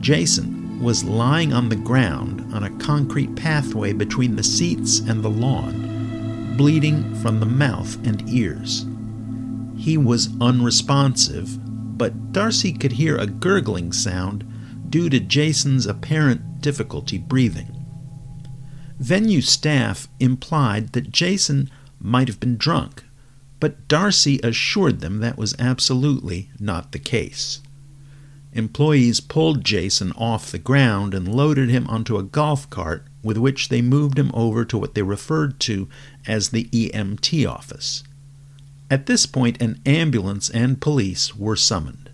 Jasen 0.00 0.80
was 0.80 1.04
lying 1.04 1.52
on 1.52 1.68
the 1.68 1.76
ground 1.76 2.54
on 2.54 2.62
a 2.62 2.78
concrete 2.78 3.34
pathway 3.34 3.92
between 3.92 4.36
the 4.36 4.44
seats 4.44 5.00
and 5.00 5.22
the 5.22 5.30
lawn, 5.30 6.54
bleeding 6.56 7.14
from 7.16 7.40
the 7.40 7.46
mouth 7.46 7.96
and 8.06 8.28
ears. 8.28 8.86
He 9.76 9.96
was 9.96 10.30
unresponsive, 10.40 11.58
but 11.98 12.32
Darcy 12.32 12.72
could 12.72 12.92
hear 12.92 13.16
a 13.16 13.26
gurgling 13.26 13.92
sound 13.92 14.44
due 14.88 15.10
to 15.10 15.20
Jasen's 15.20 15.86
apparent 15.86 16.60
difficulty 16.60 17.18
breathing. 17.18 17.74
Venue 18.98 19.40
staff 19.40 20.08
implied 20.18 20.92
that 20.92 21.12
Jasen 21.12 21.70
might 22.00 22.28
have 22.28 22.40
been 22.40 22.56
drunk 22.56 23.04
but 23.60 23.88
Darcy 23.88 24.38
assured 24.42 25.00
them 25.00 25.18
that 25.18 25.38
was 25.38 25.54
absolutely 25.58 26.50
not 26.58 26.92
the 26.92 26.98
case. 26.98 27.60
Employees 28.52 29.20
pulled 29.20 29.64
Jasen 29.64 30.12
off 30.16 30.50
the 30.50 30.58
ground 30.58 31.14
and 31.14 31.34
loaded 31.34 31.68
him 31.68 31.86
onto 31.86 32.16
a 32.16 32.22
golf 32.22 32.68
cart 32.70 33.04
with 33.22 33.36
which 33.36 33.68
they 33.68 33.82
moved 33.82 34.18
him 34.18 34.30
over 34.32 34.64
to 34.64 34.78
what 34.78 34.94
they 34.94 35.02
referred 35.02 35.60
to 35.60 35.88
as 36.26 36.48
the 36.48 36.64
EMT 36.64 37.48
office. 37.48 38.02
At 38.90 39.06
this 39.06 39.26
point, 39.26 39.60
an 39.60 39.80
ambulance 39.84 40.48
and 40.48 40.80
police 40.80 41.36
were 41.36 41.56
summoned. 41.56 42.10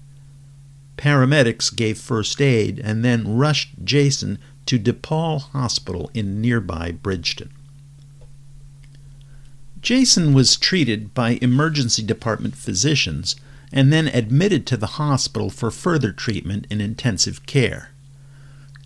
Paramedics 0.97 1.75
gave 1.75 1.99
first 1.99 2.41
aid 2.41 2.79
and 2.79 3.05
then 3.05 3.37
rushed 3.37 3.85
Jasen 3.85 4.39
to 4.67 4.79
DePaul 4.79 5.43
Hospital 5.51 6.11
in 6.15 6.41
nearby 6.41 6.91
Bridgeton. 6.91 7.53
Jasen 9.85 10.33
was 10.33 10.57
treated 10.57 11.13
by 11.13 11.39
emergency 11.43 12.03
department 12.03 12.57
physicians 12.57 13.37
and 13.71 13.93
then 13.93 14.09
admitted 14.09 14.65
to 14.67 14.79
the 14.79 14.97
hospital 14.97 15.51
for 15.51 15.71
further 15.71 16.11
treatment 16.11 16.67
in 16.71 16.81
intensive 16.81 17.45
care. 17.45 17.91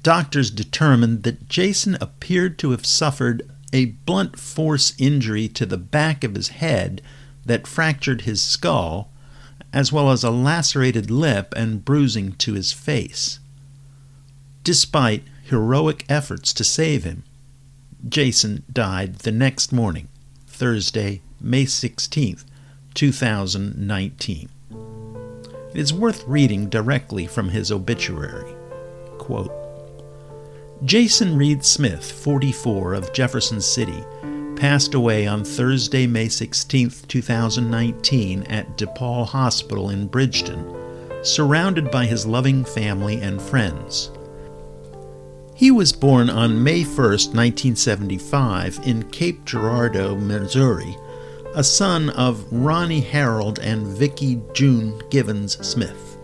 Doctors 0.02 0.50
determined 0.50 1.22
that 1.22 1.48
Jasen 1.48 1.96
appeared 2.00 2.58
to 2.58 2.72
have 2.72 2.84
suffered 2.84 3.48
a 3.72 3.84
blunt 4.06 4.40
force 4.40 4.92
injury 4.98 5.46
to 5.46 5.64
the 5.64 5.78
back 5.78 6.24
of 6.24 6.34
his 6.34 6.48
head 6.48 7.00
that 7.46 7.68
fractured 7.68 8.22
his 8.22 8.42
skull, 8.42 9.12
as 9.72 9.92
well 9.92 10.10
as 10.10 10.24
a 10.24 10.32
lacerated 10.32 11.12
lip 11.12 11.54
and 11.56 11.84
bruising 11.84 12.32
to 12.32 12.54
his 12.54 12.72
face. 12.72 13.38
Despite 14.64 15.22
heroic 15.44 16.04
efforts 16.08 16.52
to 16.54 16.64
save 16.64 17.04
him, 17.04 17.22
Jasen 18.08 18.64
died 18.72 19.20
the 19.20 19.30
next 19.32 19.72
morning, 19.72 20.08
Thursday, 20.58 21.22
May 21.40 21.66
16th, 21.66 22.44
2019. 22.94 24.48
It 25.72 25.80
is 25.80 25.94
worth 25.94 26.26
reading 26.26 26.68
directly 26.68 27.28
from 27.28 27.50
his 27.50 27.70
obituary. 27.70 28.56
Quote, 29.18 29.52
Jasen 30.84 31.38
Reed 31.38 31.64
Smith, 31.64 32.10
44, 32.10 32.94
of 32.94 33.12
Jefferson 33.12 33.60
City, 33.60 34.02
passed 34.56 34.94
away 34.94 35.28
on 35.28 35.44
Thursday, 35.44 36.08
May 36.08 36.28
16, 36.28 36.90
2019, 37.06 38.42
at 38.42 38.76
DePaul 38.76 39.28
Hospital 39.28 39.90
in 39.90 40.08
Bridgeton, 40.08 40.74
surrounded 41.22 41.88
by 41.92 42.04
his 42.04 42.26
loving 42.26 42.64
family 42.64 43.20
and 43.20 43.40
friends. 43.40 44.10
He 45.58 45.72
was 45.72 45.92
born 45.92 46.30
on 46.30 46.62
May 46.62 46.84
1, 46.84 46.94
1975, 46.94 48.78
in 48.84 49.02
Cape 49.10 49.44
Girardeau, 49.44 50.14
Missouri, 50.14 50.96
a 51.52 51.64
son 51.64 52.10
of 52.10 52.46
Ronnie 52.52 53.00
Harold 53.00 53.58
and 53.58 53.84
Vicki 53.84 54.40
June 54.54 55.02
Givens 55.10 55.58
Smith. 55.66 56.16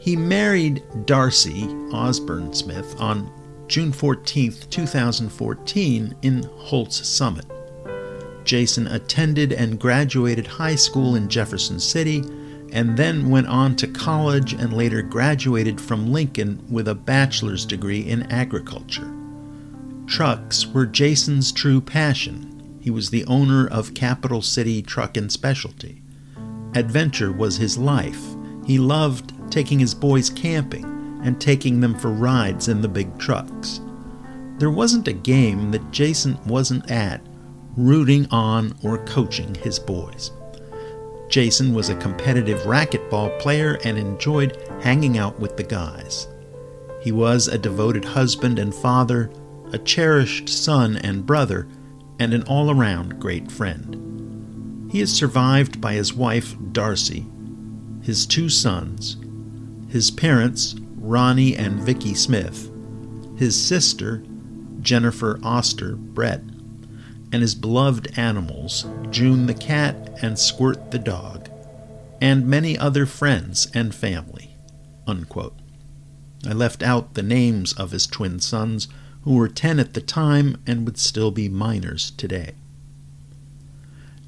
He 0.00 0.16
married 0.16 0.82
Darcy 1.04 1.68
Osborne 1.92 2.52
Smith 2.52 2.96
on 2.98 3.30
June 3.68 3.92
14, 3.92 4.52
2014, 4.68 6.16
in 6.22 6.42
Holts 6.42 7.06
Summit. 7.06 7.46
Jasen 8.42 8.92
attended 8.92 9.52
and 9.52 9.78
graduated 9.78 10.48
high 10.48 10.74
school 10.74 11.14
in 11.14 11.28
Jefferson 11.28 11.78
City 11.78 12.24
and 12.72 12.96
then 12.96 13.30
went 13.30 13.46
on 13.46 13.76
to 13.76 13.86
college 13.86 14.52
and 14.52 14.72
later 14.72 15.02
graduated 15.02 15.80
from 15.80 16.12
Lincoln 16.12 16.64
with 16.70 16.88
a 16.88 16.94
bachelor's 16.94 17.64
degree 17.64 18.00
in 18.00 18.30
agriculture. 18.30 19.10
Trucks 20.06 20.66
were 20.66 20.86
Jasen's 20.86 21.52
true 21.52 21.80
passion. 21.80 22.78
He 22.80 22.90
was 22.90 23.10
the 23.10 23.24
owner 23.26 23.66
of 23.66 23.94
Capital 23.94 24.40
City 24.40 24.80
Truck 24.82 25.16
and 25.16 25.30
Specialty. 25.30 26.02
Adventure 26.74 27.32
was 27.32 27.56
his 27.56 27.76
life. 27.76 28.22
He 28.64 28.78
loved 28.78 29.32
taking 29.50 29.78
his 29.78 29.94
boys 29.94 30.30
camping 30.30 30.84
and 31.24 31.40
taking 31.40 31.80
them 31.80 31.98
for 31.98 32.10
rides 32.10 32.68
in 32.68 32.80
the 32.80 32.88
big 32.88 33.18
trucks. 33.18 33.80
There 34.58 34.70
wasn't 34.70 35.08
a 35.08 35.12
game 35.12 35.70
that 35.70 35.90
Jasen 35.90 36.44
wasn't 36.46 36.90
at, 36.90 37.20
rooting 37.76 38.26
on 38.30 38.76
or 38.82 38.98
coaching 39.04 39.54
his 39.54 39.78
boys. 39.78 40.32
Jasen 41.28 41.74
was 41.74 41.88
a 41.88 41.96
competitive 41.96 42.60
racquetball 42.60 43.38
player 43.38 43.78
and 43.84 43.98
enjoyed 43.98 44.56
hanging 44.80 45.18
out 45.18 45.38
with 45.38 45.56
the 45.56 45.62
guys. 45.62 46.26
He 47.02 47.12
was 47.12 47.48
a 47.48 47.58
devoted 47.58 48.04
husband 48.04 48.58
and 48.58 48.74
father, 48.74 49.30
a 49.72 49.78
cherished 49.78 50.48
son 50.48 50.96
and 50.96 51.26
brother, 51.26 51.68
and 52.18 52.32
an 52.34 52.42
all 52.44 52.70
around 52.70 53.20
great 53.20 53.50
friend. 53.50 54.90
He 54.90 55.00
is 55.00 55.14
survived 55.14 55.80
by 55.80 55.92
his 55.92 56.14
wife, 56.14 56.56
Darcy, 56.72 57.26
his 58.02 58.26
two 58.26 58.48
sons, 58.48 59.16
his 59.90 60.10
parents, 60.10 60.76
Ronnie 60.96 61.56
and 61.56 61.80
Vicki 61.80 62.14
Smith, 62.14 62.70
his 63.36 63.60
sister, 63.60 64.24
Jennifer 64.80 65.38
Oster 65.42 65.94
Brett, 65.96 66.42
and 67.32 67.42
his 67.42 67.54
beloved 67.54 68.18
animals, 68.18 68.86
June 69.10 69.46
the 69.46 69.54
cat 69.54 70.10
and 70.22 70.38
Squirt 70.38 70.90
the 70.90 70.98
dog, 70.98 71.48
and 72.20 72.46
many 72.46 72.76
other 72.76 73.06
friends 73.06 73.68
and 73.74 73.94
family. 73.94 74.56
Unquote. 75.06 75.56
I 76.46 76.52
left 76.52 76.82
out 76.82 77.14
the 77.14 77.22
names 77.22 77.72
of 77.72 77.90
his 77.90 78.06
twin 78.06 78.40
sons, 78.40 78.88
who 79.22 79.34
were 79.34 79.48
ten 79.48 79.78
at 79.78 79.94
the 79.94 80.00
time 80.00 80.60
and 80.66 80.84
would 80.84 80.98
still 80.98 81.30
be 81.30 81.48
minors 81.48 82.12
today. 82.12 82.54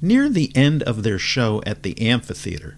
Near 0.01 0.29
the 0.29 0.51
end 0.55 0.83
of 0.83 1.03
their 1.03 1.19
show 1.19 1.61
at 1.65 1.83
the 1.83 1.99
amphitheater, 2.01 2.77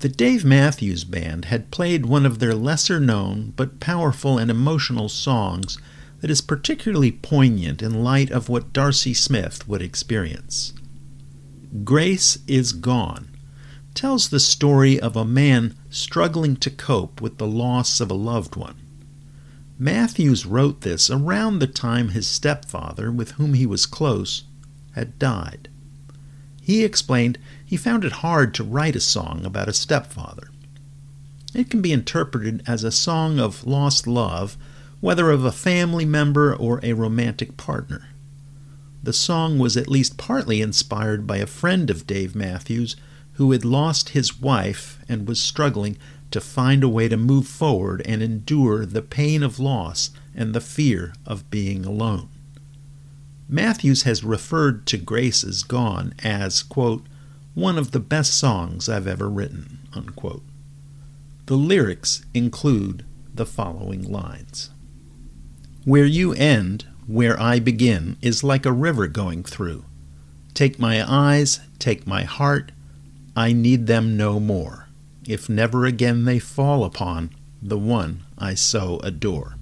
the 0.00 0.08
Dave 0.08 0.44
Matthews 0.44 1.04
Band 1.04 1.46
had 1.46 1.70
played 1.70 2.06
one 2.06 2.26
of 2.26 2.38
their 2.38 2.54
lesser 2.54 3.00
known 3.00 3.52
but 3.56 3.80
powerful 3.80 4.38
and 4.38 4.50
emotional 4.50 5.08
songs 5.08 5.78
that 6.24 6.30
is 6.30 6.40
particularly 6.40 7.12
poignant 7.12 7.82
in 7.82 8.02
light 8.02 8.30
of 8.30 8.48
what 8.48 8.72
Darcy 8.72 9.12
Smith 9.12 9.68
would 9.68 9.82
experience. 9.82 10.72
Grace 11.84 12.38
is 12.46 12.72
Gone 12.72 13.28
tells 13.92 14.30
the 14.30 14.40
story 14.40 14.98
of 14.98 15.16
a 15.16 15.26
man 15.26 15.76
struggling 15.90 16.56
to 16.56 16.70
cope 16.70 17.20
with 17.20 17.36
the 17.36 17.46
loss 17.46 18.00
of 18.00 18.10
a 18.10 18.14
loved 18.14 18.56
one. 18.56 18.76
Matthews 19.78 20.46
wrote 20.46 20.80
this 20.80 21.10
around 21.10 21.58
the 21.58 21.66
time 21.66 22.08
his 22.08 22.26
stepfather, 22.26 23.12
with 23.12 23.32
whom 23.32 23.52
he 23.52 23.66
was 23.66 23.84
close, 23.84 24.44
had 24.92 25.18
died. 25.18 25.68
He 26.62 26.84
explained 26.84 27.38
he 27.62 27.76
found 27.76 28.02
it 28.02 28.12
hard 28.12 28.54
to 28.54 28.64
write 28.64 28.96
a 28.96 29.00
song 29.00 29.44
about 29.44 29.68
a 29.68 29.74
stepfather. 29.74 30.48
It 31.52 31.68
can 31.68 31.82
be 31.82 31.92
interpreted 31.92 32.62
as 32.66 32.82
a 32.82 32.90
song 32.90 33.38
of 33.38 33.66
lost 33.66 34.06
love 34.06 34.56
whether 35.04 35.30
of 35.30 35.44
a 35.44 35.52
family 35.52 36.06
member 36.06 36.56
or 36.56 36.80
a 36.82 36.94
romantic 36.94 37.58
partner. 37.58 38.08
The 39.02 39.12
song 39.12 39.58
was 39.58 39.76
at 39.76 39.86
least 39.86 40.16
partly 40.16 40.62
inspired 40.62 41.26
by 41.26 41.36
a 41.36 41.46
friend 41.46 41.90
of 41.90 42.06
Dave 42.06 42.34
Matthews 42.34 42.96
who 43.34 43.52
had 43.52 43.66
lost 43.66 44.08
his 44.08 44.40
wife 44.40 44.98
and 45.06 45.28
was 45.28 45.38
struggling 45.38 45.98
to 46.30 46.40
find 46.40 46.82
a 46.82 46.88
way 46.88 47.06
to 47.08 47.18
move 47.18 47.46
forward 47.46 48.00
and 48.06 48.22
endure 48.22 48.86
the 48.86 49.02
pain 49.02 49.42
of 49.42 49.60
loss 49.60 50.08
and 50.34 50.54
the 50.54 50.60
fear 50.62 51.12
of 51.26 51.50
being 51.50 51.84
alone. 51.84 52.30
Matthews 53.46 54.04
has 54.04 54.24
referred 54.24 54.86
to 54.86 54.96
Grace 54.96 55.44
is 55.44 55.64
Gone 55.64 56.14
as, 56.24 56.62
quote, 56.62 57.04
one 57.52 57.76
of 57.76 57.90
the 57.90 58.00
best 58.00 58.38
songs 58.38 58.88
I've 58.88 59.06
ever 59.06 59.28
written, 59.28 59.80
unquote. 59.92 60.44
The 61.44 61.56
lyrics 61.56 62.24
include 62.32 63.04
the 63.34 63.44
following 63.44 64.10
lines 64.10 64.70
where 65.84 66.06
you 66.06 66.32
end, 66.32 66.86
where 67.06 67.38
I 67.40 67.58
begin, 67.60 68.16
is 68.22 68.42
like 68.42 68.64
a 68.64 68.72
river 68.72 69.06
going 69.06 69.42
through. 69.42 69.84
Take 70.54 70.78
my 70.78 71.04
eyes, 71.06 71.60
take 71.78 72.06
my 72.06 72.24
heart, 72.24 72.72
I 73.36 73.52
need 73.52 73.86
them 73.86 74.16
no 74.16 74.38
more, 74.38 74.88
if 75.26 75.48
never 75.48 75.84
again 75.84 76.24
they 76.24 76.38
fall 76.38 76.84
upon 76.84 77.30
the 77.60 77.78
one 77.78 78.22
I 78.38 78.54
so 78.54 79.00
adore. 79.00 79.53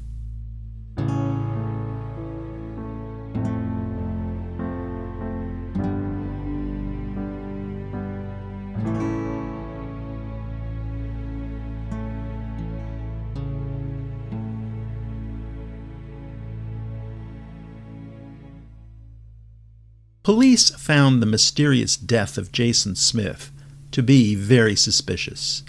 Police 20.23 20.71
found 20.71 21.21
the 21.21 21.27
mysterious 21.27 21.97
death 21.97 22.39
of 22.39 22.53
Jasen 22.53 22.97
Smith 22.97 23.51
to 23.91 24.05
be 24.05 24.37
very 24.37 24.77
suspicious. 24.77 25.65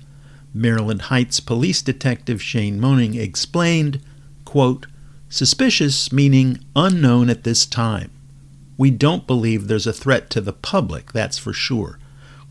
Maryland 0.53 1.03
Heights 1.03 1.39
police 1.39 1.81
detective 1.81 2.39
Shane 2.39 2.79
Moning 2.79 3.15
explained, 3.15 3.99
quote, 4.45 4.85
Suspicious 5.27 6.11
meaning 6.11 6.59
unknown 6.75 7.31
at 7.31 7.43
this 7.43 7.65
time. 7.65 8.11
We 8.77 8.91
don't 8.91 9.25
believe 9.25 9.67
there's 9.67 9.87
a 9.87 9.93
threat 9.93 10.29
to 10.31 10.41
the 10.41 10.53
public, 10.53 11.11
that's 11.11 11.39
for 11.39 11.53
sure. 11.53 11.97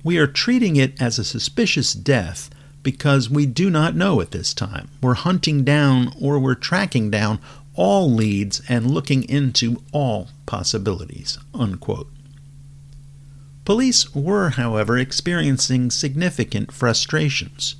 We 0.03 0.19
are 0.19 0.27
treating 0.27 0.75
it 0.75 1.01
as 1.01 1.21
a 1.21 1.25
suspicious 1.25 1.93
death 1.93 2.51
because 2.83 3.31
we 3.31 3.47
do 3.47 3.71
not 3.71 3.95
know 3.95 4.21
at 4.21 4.33
this 4.33 4.53
time. 4.53 4.89
We're 5.01 5.15
hunting 5.15 5.63
down 5.63 6.13
or 6.21 6.41
we're 6.41 6.57
tracking 6.57 7.13
down 7.13 7.39
all 7.75 8.11
leads 8.11 8.61
and 8.69 8.91
looking 8.91 9.23
into 9.29 9.83
all 9.93 10.29
possibilities. 10.47 11.39
Unquote. 11.55 12.11
Police 13.65 14.15
were, 14.15 14.51
however, 14.51 14.99
experiencing 14.99 15.91
significant 15.91 16.73
frustrations. 16.73 17.77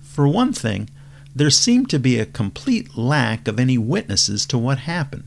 For 0.00 0.28
one 0.28 0.52
thing, 0.52 0.88
there 1.34 1.50
seemed 1.50 1.90
to 1.90 1.98
be 1.98 2.18
a 2.18 2.26
complete 2.26 2.96
lack 2.96 3.48
of 3.48 3.58
any 3.58 3.78
witnesses 3.78 4.46
to 4.46 4.58
what 4.58 4.78
happened. 4.78 5.24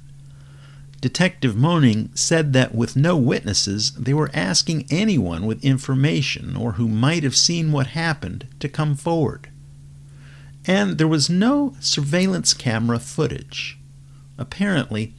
Detective 1.01 1.55
Moning 1.55 2.11
said 2.13 2.53
that 2.53 2.75
with 2.75 2.95
no 2.95 3.17
witnesses, 3.17 3.91
they 3.93 4.13
were 4.13 4.29
asking 4.33 4.85
anyone 4.91 5.45
with 5.45 5.65
information 5.65 6.55
or 6.55 6.73
who 6.73 6.87
might 6.87 7.23
have 7.23 7.35
seen 7.35 7.71
what 7.71 7.87
happened 7.87 8.47
to 8.59 8.69
come 8.69 8.95
forward. 8.95 9.49
And 10.65 10.99
there 10.99 11.07
was 11.07 11.29
no 11.29 11.75
surveillance 11.79 12.53
camera 12.53 12.99
footage. 12.99 13.79
Apparently, 14.41 15.13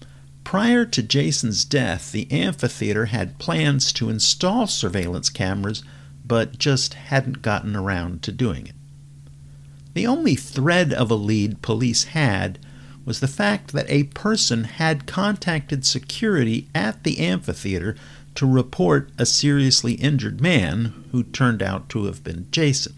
Prior 0.45 0.85
to 0.85 1.03
Jasen's 1.03 1.65
death, 1.65 2.13
the 2.13 2.31
amphitheater 2.31 3.07
had 3.07 3.39
plans 3.39 3.93
to 3.95 4.11
install 4.11 4.67
surveillance 4.67 5.31
cameras, 5.31 5.83
but 6.27 6.59
just 6.59 6.95
hadn't 6.95 7.43
gotten 7.43 7.77
around 7.77 8.23
to 8.23 8.33
doing 8.33 8.67
it. 8.67 8.75
The 9.95 10.07
only 10.07 10.35
thread 10.35 10.93
of 10.93 11.11
a 11.11 11.15
lead 11.15 11.63
police 11.63 12.05
had 12.05 12.59
was 13.05 13.21
the 13.21 13.29
fact 13.29 13.73
that 13.73 13.89
a 13.89 14.05
person 14.05 14.65
had 14.65 15.07
contacted 15.07 15.85
security 15.85 16.69
at 16.75 17.03
the 17.05 17.19
amphitheater 17.19 17.97
to 18.35 18.47
report 18.47 19.11
a 19.19 19.27
seriously 19.27 19.95
injured 19.95 20.41
man 20.41 21.05
who 21.13 21.23
turned 21.23 21.63
out 21.63 21.89
to 21.91 22.05
have 22.07 22.25
been 22.25 22.47
Jasen. 22.51 22.95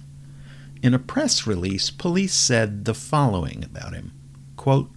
In 0.82 0.94
a 0.94 0.98
press 0.98 1.46
release, 1.46 1.90
police 1.90 2.34
said 2.34 2.84
the 2.84 2.94
following 2.94 3.64
about 3.64 3.94
him 3.94 4.12
quote, 4.56 4.90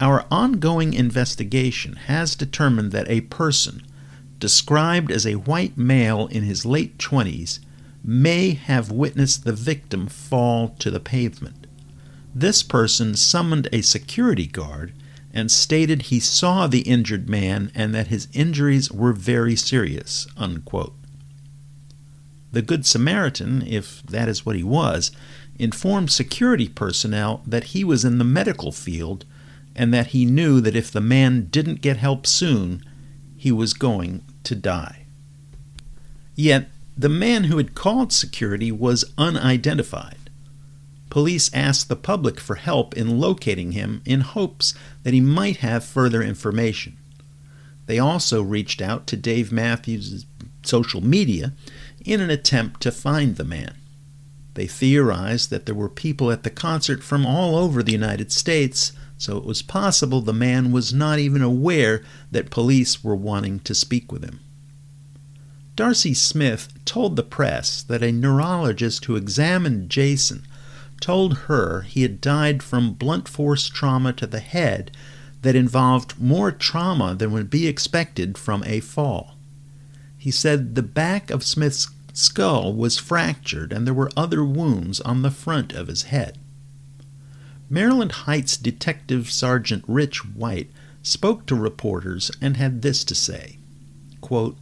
Our 0.00 0.24
ongoing 0.30 0.94
investigation 0.94 1.96
has 2.06 2.34
determined 2.34 2.90
that 2.92 3.10
a 3.10 3.20
person, 3.22 3.82
described 4.38 5.12
as 5.12 5.26
a 5.26 5.34
white 5.34 5.76
male 5.76 6.26
in 6.28 6.42
his 6.42 6.64
late 6.64 6.96
20s, 6.96 7.58
may 8.02 8.52
have 8.52 8.90
witnessed 8.90 9.44
the 9.44 9.52
victim 9.52 10.06
fall 10.06 10.70
to 10.78 10.90
the 10.90 11.00
pavement. 11.00 11.66
This 12.34 12.62
person 12.62 13.14
summoned 13.14 13.68
a 13.72 13.82
security 13.82 14.46
guard 14.46 14.94
and 15.34 15.50
stated 15.50 16.02
he 16.02 16.18
saw 16.18 16.66
the 16.66 16.80
injured 16.80 17.28
man 17.28 17.70
and 17.74 17.94
that 17.94 18.06
his 18.06 18.26
injuries 18.32 18.90
were 18.90 19.12
very 19.12 19.54
serious. 19.54 20.26
Unquote. 20.36 20.94
The 22.52 22.62
Good 22.62 22.86
Samaritan, 22.86 23.62
if 23.66 24.02
that 24.04 24.28
is 24.28 24.46
what 24.46 24.56
he 24.56 24.64
was, 24.64 25.10
informed 25.58 26.10
security 26.10 26.68
personnel 26.68 27.42
that 27.46 27.64
he 27.64 27.84
was 27.84 28.04
in 28.04 28.16
the 28.16 28.24
medical 28.24 28.72
field 28.72 29.26
and 29.74 29.92
that 29.94 30.08
he 30.08 30.24
knew 30.24 30.60
that 30.60 30.76
if 30.76 30.90
the 30.90 31.00
man 31.00 31.46
didn't 31.50 31.80
get 31.80 31.96
help 31.96 32.26
soon, 32.26 32.84
he 33.36 33.52
was 33.52 33.72
going 33.72 34.22
to 34.44 34.54
die. 34.54 35.06
Yet, 36.34 36.68
the 36.96 37.08
man 37.08 37.44
who 37.44 37.56
had 37.56 37.74
called 37.74 38.12
security 38.12 38.70
was 38.70 39.12
unidentified. 39.16 40.30
Police 41.08 41.50
asked 41.52 41.88
the 41.88 41.96
public 41.96 42.38
for 42.38 42.56
help 42.56 42.96
in 42.96 43.18
locating 43.18 43.72
him 43.72 44.02
in 44.04 44.20
hopes 44.20 44.74
that 45.02 45.14
he 45.14 45.20
might 45.20 45.58
have 45.58 45.84
further 45.84 46.22
information. 46.22 46.96
They 47.86 47.98
also 47.98 48.42
reached 48.42 48.80
out 48.80 49.06
to 49.08 49.16
Dave 49.16 49.50
Matthews' 49.50 50.24
social 50.62 51.00
media 51.00 51.52
in 52.04 52.20
an 52.20 52.30
attempt 52.30 52.80
to 52.82 52.92
find 52.92 53.36
the 53.36 53.44
man. 53.44 53.74
They 54.54 54.66
theorized 54.66 55.50
that 55.50 55.66
there 55.66 55.74
were 55.74 55.88
people 55.88 56.30
at 56.30 56.42
the 56.42 56.50
concert 56.50 57.02
from 57.02 57.26
all 57.26 57.56
over 57.56 57.82
the 57.82 57.92
United 57.92 58.30
States, 58.30 58.92
so 59.20 59.36
it 59.36 59.44
was 59.44 59.60
possible 59.60 60.22
the 60.22 60.32
man 60.32 60.72
was 60.72 60.94
not 60.94 61.18
even 61.18 61.42
aware 61.42 62.02
that 62.30 62.50
police 62.50 63.04
were 63.04 63.14
wanting 63.14 63.60
to 63.60 63.74
speak 63.74 64.10
with 64.10 64.24
him. 64.24 64.40
Darcy 65.76 66.14
Smith 66.14 66.72
told 66.86 67.16
the 67.16 67.22
press 67.22 67.82
that 67.82 68.02
a 68.02 68.12
neurologist 68.12 69.04
who 69.04 69.16
examined 69.16 69.90
Jasen 69.90 70.42
told 71.00 71.34
her 71.48 71.82
he 71.82 72.00
had 72.00 72.20
died 72.20 72.62
from 72.62 72.94
blunt 72.94 73.28
force 73.28 73.68
trauma 73.68 74.14
to 74.14 74.26
the 74.26 74.40
head 74.40 74.90
that 75.42 75.54
involved 75.54 76.18
more 76.18 76.50
trauma 76.50 77.14
than 77.14 77.30
would 77.30 77.50
be 77.50 77.66
expected 77.66 78.38
from 78.38 78.62
a 78.64 78.80
fall. 78.80 79.36
He 80.16 80.30
said 80.30 80.74
the 80.74 80.82
back 80.82 81.30
of 81.30 81.44
Smith's 81.44 81.88
skull 82.14 82.74
was 82.74 82.98
fractured 82.98 83.72
and 83.72 83.86
there 83.86 83.94
were 83.94 84.10
other 84.16 84.44
wounds 84.44 85.00
on 85.02 85.20
the 85.20 85.30
front 85.30 85.72
of 85.72 85.88
his 85.88 86.04
head. 86.04 86.38
Maryland 87.70 88.12
Heights 88.12 88.56
Detective 88.56 89.30
Sergeant 89.30 89.84
Rich 89.86 90.26
White 90.26 90.70
spoke 91.02 91.46
to 91.46 91.54
reporters 91.54 92.30
and 92.42 92.56
had 92.56 92.82
this 92.82 93.04
to 93.04 93.14
say 93.14 93.56
quote, 94.20 94.58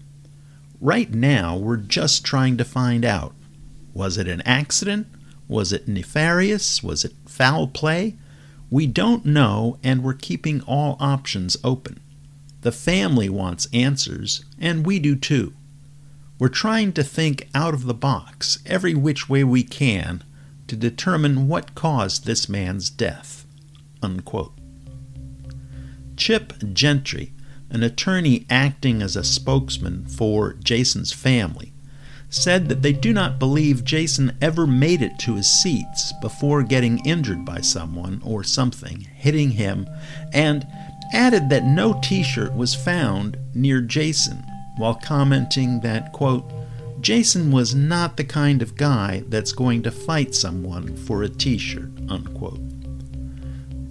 Right 0.81 1.13
now, 1.13 1.57
we're 1.57 1.79
just 1.79 2.25
trying 2.25 2.57
to 2.59 2.65
find 2.65 3.05
out 3.05 3.35
was 3.93 4.17
it 4.17 4.29
an 4.29 4.43
accident 4.43 5.09
was 5.49 5.73
it 5.73 5.89
nefarious? 5.89 6.83
Was 6.83 7.07
it 7.07 7.15
foul 7.27 7.67
play? 7.69 8.17
We 8.71 8.87
don't 8.87 9.25
know, 9.25 9.79
and 9.83 10.05
we're 10.05 10.13
keeping 10.13 10.61
all 10.63 10.99
options 11.01 11.57
open. 11.65 12.01
The 12.61 12.71
family 12.71 13.31
wants 13.31 13.67
answers, 13.73 14.45
and 14.59 14.85
we 14.85 14.99
do 14.99 15.17
too. 15.17 15.55
We're 16.39 16.49
trying 16.49 16.93
to 16.93 17.03
think 17.03 17.49
out 17.55 17.73
of 17.73 17.87
the 17.87 17.95
box, 17.95 18.59
every 18.67 18.95
which 18.95 19.29
way 19.29 19.43
we 19.43 19.63
can, 19.63 20.23
to 20.69 20.77
determine 20.77 21.49
what 21.49 21.75
caused 21.75 22.25
this 22.25 22.49
man's 22.49 22.91
death. 22.91 23.47
Unquote. 24.03 24.53
Chip 26.17 26.53
Gentry, 26.73 27.33
an 27.71 27.83
attorney 27.83 28.47
acting 28.49 29.03
as 29.03 29.17
a 29.17 29.25
spokesman 29.25 30.07
for 30.07 30.55
Jasen's 30.55 31.13
family, 31.13 31.73
said 32.31 32.69
that 32.69 32.83
they 32.83 32.93
do 32.93 33.13
not 33.13 33.39
believe 33.39 33.85
Jasen 33.85 34.37
ever 34.41 34.67
made 34.67 35.01
it 35.01 35.19
to 35.21 35.37
his 35.37 35.49
seats 35.51 36.13
before 36.21 36.63
getting 36.63 37.05
injured 37.07 37.45
by 37.45 37.61
someone 37.61 38.21
or 38.25 38.45
something 38.45 39.01
hitting 39.15 39.53
him, 39.53 39.89
and 40.33 40.67
added 41.13 41.49
that 41.49 41.65
no 41.65 41.99
t 42.03 42.23
shirt 42.23 42.55
was 42.55 42.75
found 42.75 43.39
near 43.55 43.81
Jasen, 43.81 44.45
while 44.77 44.95
commenting 44.95 45.81
that, 45.81 46.13
quote, 46.13 46.53
Jasen 47.01 47.53
was 47.53 47.75
not 47.75 48.17
the 48.17 48.25
kind 48.25 48.61
of 48.61 48.77
guy 48.77 49.23
that's 49.29 49.53
going 49.53 49.83
to 49.83 49.91
fight 49.91 50.35
someone 50.35 50.97
for 50.97 51.23
a 51.23 51.29
t 51.29 51.59
shirt, 51.59 51.91
unquote. 52.09 52.61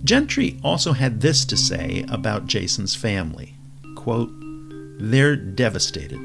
Gentry 0.03 0.59
also 0.63 0.93
had 0.93 1.21
this 1.21 1.43
to 1.45 1.57
say 1.57 2.05
about 2.09 2.47
Jasen's 2.47 2.95
family 2.95 3.57
quote, 4.07 4.31
They're 4.99 5.35
devastated. 5.35 6.19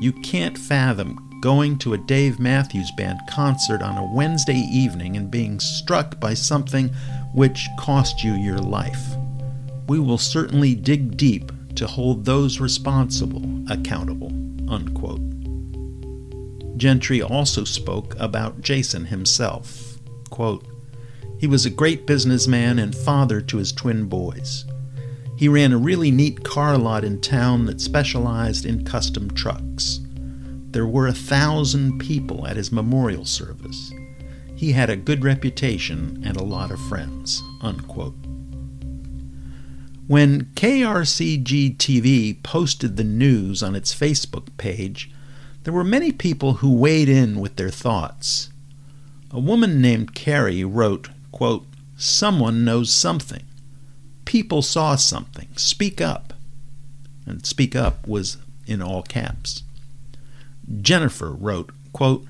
You 0.00 0.12
can't 0.24 0.58
fathom 0.58 1.40
going 1.40 1.78
to 1.78 1.94
a 1.94 1.98
Dave 1.98 2.40
Matthews 2.40 2.90
Band 2.96 3.20
concert 3.28 3.80
on 3.80 3.96
a 3.96 4.12
Wednesday 4.12 4.66
evening 4.72 5.16
and 5.16 5.30
being 5.30 5.60
struck 5.60 6.18
by 6.18 6.34
something 6.34 6.88
which 7.32 7.68
cost 7.78 8.24
you 8.24 8.32
your 8.34 8.58
life. 8.58 9.14
We 9.88 10.00
will 10.00 10.18
certainly 10.18 10.74
dig 10.74 11.16
deep 11.16 11.52
to 11.76 11.86
hold 11.86 12.24
those 12.24 12.60
responsible 12.60 13.44
accountable. 13.70 14.32
Unquote. 14.68 15.31
Gentry 16.82 17.22
also 17.22 17.62
spoke 17.62 18.16
about 18.18 18.60
Jasen 18.60 19.06
himself. 19.06 20.00
Quote, 20.30 20.66
he 21.38 21.46
was 21.46 21.64
a 21.64 21.70
great 21.70 22.08
businessman 22.08 22.80
and 22.80 22.92
father 22.92 23.40
to 23.40 23.58
his 23.58 23.70
twin 23.70 24.06
boys. 24.06 24.64
He 25.36 25.46
ran 25.46 25.72
a 25.72 25.78
really 25.78 26.10
neat 26.10 26.42
car 26.42 26.76
lot 26.76 27.04
in 27.04 27.20
town 27.20 27.66
that 27.66 27.80
specialized 27.80 28.66
in 28.66 28.84
custom 28.84 29.30
trucks. 29.30 30.00
There 30.72 30.84
were 30.84 31.06
a 31.06 31.12
thousand 31.12 32.00
people 32.00 32.48
at 32.48 32.56
his 32.56 32.72
memorial 32.72 33.26
service. 33.26 33.92
He 34.56 34.72
had 34.72 34.90
a 34.90 34.96
good 34.96 35.22
reputation 35.22 36.20
and 36.26 36.36
a 36.36 36.42
lot 36.42 36.72
of 36.72 36.80
friends. 36.88 37.44
Unquote. 37.60 38.16
When 40.08 40.46
KRCG 40.56 41.76
TV 41.76 42.42
posted 42.42 42.96
the 42.96 43.04
news 43.04 43.62
on 43.62 43.76
its 43.76 43.94
Facebook 43.94 44.48
page, 44.56 45.12
there 45.64 45.74
were 45.74 45.84
many 45.84 46.10
people 46.12 46.54
who 46.54 46.72
weighed 46.72 47.08
in 47.08 47.38
with 47.38 47.56
their 47.56 47.70
thoughts. 47.70 48.50
A 49.30 49.38
woman 49.38 49.80
named 49.80 50.14
Carrie 50.14 50.64
wrote, 50.64 51.08
quote, 51.30 51.66
Someone 51.96 52.64
knows 52.64 52.92
something. 52.92 53.44
People 54.24 54.62
saw 54.62 54.96
something. 54.96 55.48
Speak 55.56 56.00
up. 56.00 56.34
And 57.26 57.46
speak 57.46 57.76
up 57.76 58.06
was 58.08 58.38
in 58.66 58.82
all 58.82 59.02
caps. 59.02 59.62
Jennifer 60.80 61.30
wrote, 61.30 61.70
quote, 61.92 62.26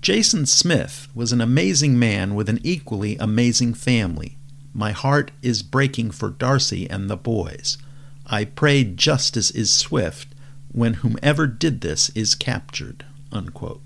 Jasen 0.00 0.46
Smith 0.46 1.06
was 1.14 1.32
an 1.32 1.40
amazing 1.40 1.96
man 1.96 2.34
with 2.34 2.48
an 2.48 2.58
equally 2.64 3.16
amazing 3.18 3.74
family. 3.74 4.36
My 4.74 4.90
heart 4.90 5.30
is 5.42 5.62
breaking 5.62 6.10
for 6.10 6.30
Darcy 6.30 6.90
and 6.90 7.08
the 7.08 7.16
boys. 7.16 7.78
I 8.26 8.44
pray 8.44 8.82
justice 8.82 9.52
is 9.52 9.70
swift 9.70 10.31
when 10.72 10.94
whomever 10.94 11.46
did 11.46 11.80
this 11.80 12.08
is 12.10 12.34
captured. 12.34 13.04
Unquote. 13.30 13.82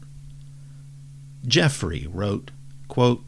Jeffrey 1.46 2.08
wrote, 2.10 2.50
quote, 2.88 3.24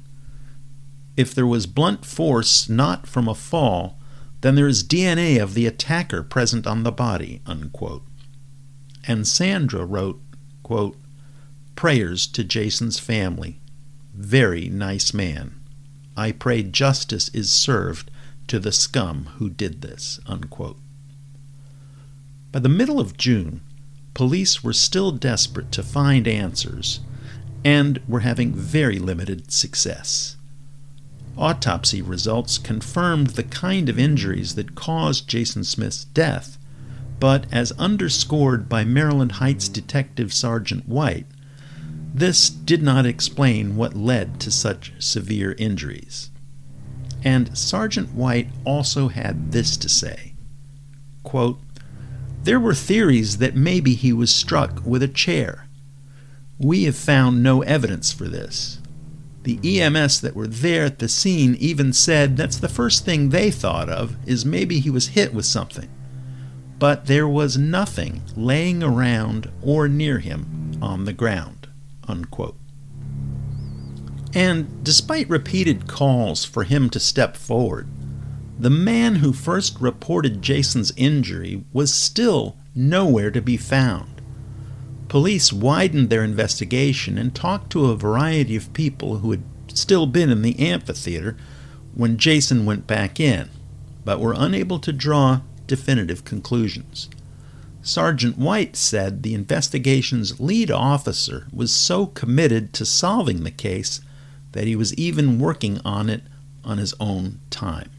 If 1.16 1.34
there 1.34 1.46
was 1.46 1.66
blunt 1.66 2.04
force 2.04 2.68
not 2.68 3.06
from 3.06 3.28
a 3.28 3.34
fall, 3.34 3.98
then 4.40 4.54
there 4.54 4.68
is 4.68 4.84
DNA 4.84 5.40
of 5.40 5.54
the 5.54 5.66
attacker 5.66 6.22
present 6.22 6.66
on 6.66 6.82
the 6.82 6.92
body. 6.92 7.42
Unquote. 7.46 8.04
And 9.06 9.26
Sandra 9.26 9.84
wrote, 9.84 10.20
quote, 10.62 10.96
Prayers 11.74 12.26
to 12.28 12.44
Jasen's 12.44 12.98
family. 12.98 13.60
Very 14.14 14.68
nice 14.68 15.14
man. 15.14 15.54
I 16.16 16.32
pray 16.32 16.64
justice 16.64 17.28
is 17.28 17.52
served 17.52 18.10
to 18.48 18.58
the 18.58 18.72
scum 18.72 19.26
who 19.36 19.48
did 19.48 19.82
this. 19.82 20.18
Unquote. 20.26 20.78
By 22.50 22.60
the 22.60 22.68
middle 22.68 22.98
of 22.98 23.16
June, 23.16 23.60
police 24.14 24.64
were 24.64 24.72
still 24.72 25.10
desperate 25.10 25.70
to 25.72 25.82
find 25.82 26.26
answers 26.26 27.00
and 27.62 28.00
were 28.08 28.20
having 28.20 28.54
very 28.54 28.98
limited 28.98 29.52
success. 29.52 30.36
Autopsy 31.36 32.00
results 32.00 32.56
confirmed 32.56 33.28
the 33.28 33.42
kind 33.42 33.88
of 33.88 33.98
injuries 33.98 34.54
that 34.54 34.74
caused 34.74 35.28
Jasen 35.28 35.64
Smith's 35.64 36.04
death, 36.04 36.56
but 37.20 37.46
as 37.52 37.72
underscored 37.72 38.68
by 38.68 38.82
Maryland 38.82 39.32
Heights 39.32 39.68
Detective 39.68 40.32
Sergeant 40.32 40.88
White, 40.88 41.26
this 42.14 42.48
did 42.48 42.82
not 42.82 43.04
explain 43.04 43.76
what 43.76 43.94
led 43.94 44.40
to 44.40 44.50
such 44.50 44.92
severe 44.98 45.54
injuries. 45.58 46.30
And 47.22 47.56
Sergeant 47.56 48.14
White 48.14 48.48
also 48.64 49.08
had 49.08 49.52
this 49.52 49.76
to 49.76 49.88
say 49.88 50.32
quote, 51.28 51.60
There 52.48 52.58
were 52.58 52.72
theories 52.72 53.36
that 53.36 53.54
maybe 53.54 53.92
he 53.92 54.10
was 54.10 54.34
struck 54.34 54.80
with 54.82 55.02
a 55.02 55.06
chair. 55.06 55.68
We 56.58 56.84
have 56.84 56.96
found 56.96 57.42
no 57.42 57.60
evidence 57.60 58.10
for 58.10 58.24
this. 58.24 58.78
The 59.42 59.60
EMS 59.62 60.22
that 60.22 60.34
were 60.34 60.46
there 60.46 60.86
at 60.86 60.98
the 60.98 61.10
scene 61.10 61.56
even 61.56 61.92
said 61.92 62.38
that's 62.38 62.56
the 62.56 62.66
first 62.66 63.04
thing 63.04 63.28
they 63.28 63.50
thought 63.50 63.90
of 63.90 64.16
is 64.26 64.46
maybe 64.46 64.80
he 64.80 64.88
was 64.88 65.08
hit 65.08 65.34
with 65.34 65.44
something. 65.44 65.90
But 66.78 67.04
there 67.04 67.28
was 67.28 67.58
nothing 67.58 68.22
laying 68.34 68.82
around 68.82 69.50
or 69.60 69.86
near 69.86 70.20
him 70.20 70.72
on 70.80 71.04
the 71.04 71.12
ground. 71.12 71.68
Unquote. 72.08 72.56
And 74.32 74.82
despite 74.82 75.28
repeated 75.28 75.86
calls 75.86 76.46
for 76.46 76.64
him 76.64 76.88
to 76.88 76.98
step 76.98 77.36
forward, 77.36 77.88
the 78.58 78.70
man 78.70 79.16
who 79.16 79.32
first 79.32 79.80
reported 79.80 80.42
Jasen's 80.42 80.92
injury 80.96 81.64
was 81.72 81.94
still 81.94 82.56
nowhere 82.74 83.30
to 83.30 83.40
be 83.40 83.56
found. 83.56 84.20
Police 85.08 85.52
widened 85.52 86.10
their 86.10 86.24
investigation 86.24 87.16
and 87.16 87.34
talked 87.34 87.70
to 87.70 87.86
a 87.86 87.96
variety 87.96 88.56
of 88.56 88.72
people 88.72 89.18
who 89.18 89.30
had 89.30 89.42
still 89.72 90.06
been 90.06 90.30
in 90.30 90.42
the 90.42 90.58
amphitheater 90.58 91.36
when 91.94 92.16
Jasen 92.18 92.64
went 92.64 92.86
back 92.86 93.20
in, 93.20 93.48
but 94.04 94.20
were 94.20 94.34
unable 94.36 94.80
to 94.80 94.92
draw 94.92 95.40
definitive 95.66 96.24
conclusions. 96.24 97.08
Sergeant 97.80 98.36
White 98.36 98.74
said 98.74 99.22
the 99.22 99.34
investigation's 99.34 100.40
lead 100.40 100.70
officer 100.70 101.46
was 101.52 101.72
so 101.72 102.06
committed 102.06 102.72
to 102.74 102.84
solving 102.84 103.44
the 103.44 103.50
case 103.52 104.00
that 104.52 104.66
he 104.66 104.74
was 104.74 104.92
even 104.94 105.38
working 105.38 105.80
on 105.84 106.10
it 106.10 106.22
on 106.64 106.78
his 106.78 106.92
own 106.98 107.40
time. 107.50 107.90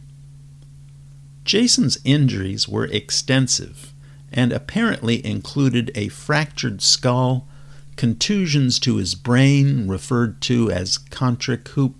Jasen's 1.50 1.98
injuries 2.04 2.70
were 2.70 2.86
extensive 2.86 3.92
and 4.32 4.54
apparently 4.54 5.26
included 5.26 5.92
a 5.96 6.08
fractured 6.10 6.80
skull, 6.80 7.48
contusions 7.96 8.78
to 8.78 8.98
his 8.98 9.16
brain 9.16 9.88
referred 9.88 10.42
to 10.42 10.70
as 10.70 11.00
contrecoup, 11.00 11.96